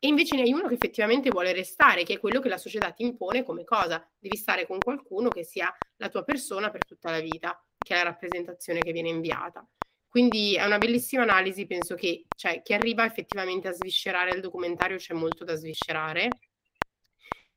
E 0.00 0.08
invece 0.08 0.36
ne 0.36 0.42
hai 0.42 0.52
uno 0.54 0.68
che 0.68 0.74
effettivamente 0.74 1.28
vuole 1.28 1.52
restare, 1.52 2.04
che 2.04 2.14
è 2.14 2.18
quello 2.18 2.40
che 2.40 2.48
la 2.48 2.56
società 2.56 2.92
ti 2.92 3.02
impone 3.02 3.42
come 3.42 3.64
cosa. 3.64 4.02
Devi 4.18 4.36
stare 4.36 4.66
con 4.66 4.78
qualcuno 4.78 5.28
che 5.28 5.44
sia 5.44 5.70
la 5.96 6.08
tua 6.08 6.22
persona 6.22 6.70
per 6.70 6.86
tutta 6.86 7.10
la 7.10 7.20
vita, 7.20 7.62
che 7.76 7.92
è 7.92 7.96
la 7.98 8.04
rappresentazione 8.04 8.80
che 8.80 8.92
viene 8.92 9.10
inviata. 9.10 9.68
Quindi 10.08 10.54
è 10.54 10.64
una 10.64 10.78
bellissima 10.78 11.24
analisi, 11.24 11.66
penso 11.66 11.94
che 11.94 12.24
cioè, 12.34 12.62
chi 12.62 12.72
arriva 12.72 13.04
effettivamente 13.04 13.68
a 13.68 13.72
sviscerare 13.72 14.30
il 14.30 14.40
documentario 14.40 14.96
c'è 14.96 15.12
molto 15.12 15.44
da 15.44 15.56
sviscerare 15.56 16.30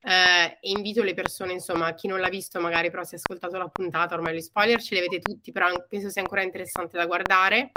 eh, 0.04 0.58
invito 0.62 1.02
le 1.02 1.14
persone, 1.14 1.52
insomma, 1.52 1.94
chi 1.94 2.08
non 2.08 2.18
l'ha 2.18 2.28
visto, 2.28 2.60
magari 2.60 2.90
però 2.90 3.04
si 3.04 3.14
è 3.14 3.18
ascoltato 3.18 3.56
la 3.56 3.68
puntata, 3.68 4.14
ormai 4.14 4.34
gli 4.34 4.40
spoiler 4.40 4.82
ce 4.82 4.94
li 4.94 5.00
avete 5.00 5.20
tutti, 5.20 5.52
però 5.52 5.68
penso 5.88 6.10
sia 6.10 6.22
ancora 6.22 6.42
interessante 6.42 6.96
da 6.96 7.06
guardare. 7.06 7.70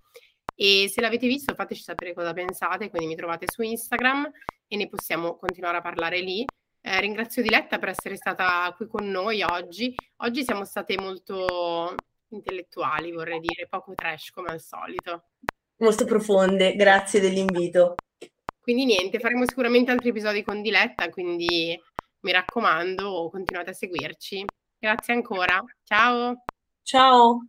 E 0.56 0.90
se 0.90 1.02
l'avete 1.02 1.28
visto, 1.28 1.54
fateci 1.54 1.82
sapere 1.82 2.14
cosa 2.14 2.34
pensate, 2.34 2.90
quindi 2.90 3.08
mi 3.08 3.16
trovate 3.16 3.46
su 3.48 3.62
Instagram 3.62 4.32
e 4.68 4.76
ne 4.76 4.88
possiamo 4.88 5.36
continuare 5.36 5.78
a 5.78 5.82
parlare 5.82 6.22
lì. 6.22 6.46
Eh, 6.82 7.00
ringrazio 7.00 7.42
Diletta 7.42 7.78
per 7.78 7.90
essere 7.90 8.16
stata 8.16 8.74
qui 8.76 8.88
con 8.88 9.10
noi 9.10 9.42
oggi. 9.44 9.94
Oggi 10.18 10.44
siamo 10.44 10.66
state 10.66 10.98
molto 10.98 11.94
intellettuali, 12.30 13.12
vorrei 13.12 13.40
dire, 13.40 13.68
poco 13.68 13.94
trash 13.94 14.30
come 14.32 14.50
al 14.50 14.62
solito. 14.62 15.26
Molto 15.78 16.06
profonde, 16.06 16.76
grazie 16.76 17.20
dell'invito. 17.20 17.96
Quindi 18.62 18.86
niente, 18.86 19.20
faremo 19.20 19.46
sicuramente 19.46 19.92
altri 19.92 20.10
episodi 20.10 20.42
con 20.42 20.62
Diletta, 20.62 21.10
quindi 21.10 21.80
mi 22.26 22.32
raccomando, 22.32 23.30
continuate 23.30 23.70
a 23.70 23.74
seguirci. 23.74 24.46
Grazie 24.80 25.14
ancora. 25.14 25.64
Ciao. 25.84 26.44
Ciao. 26.82 27.44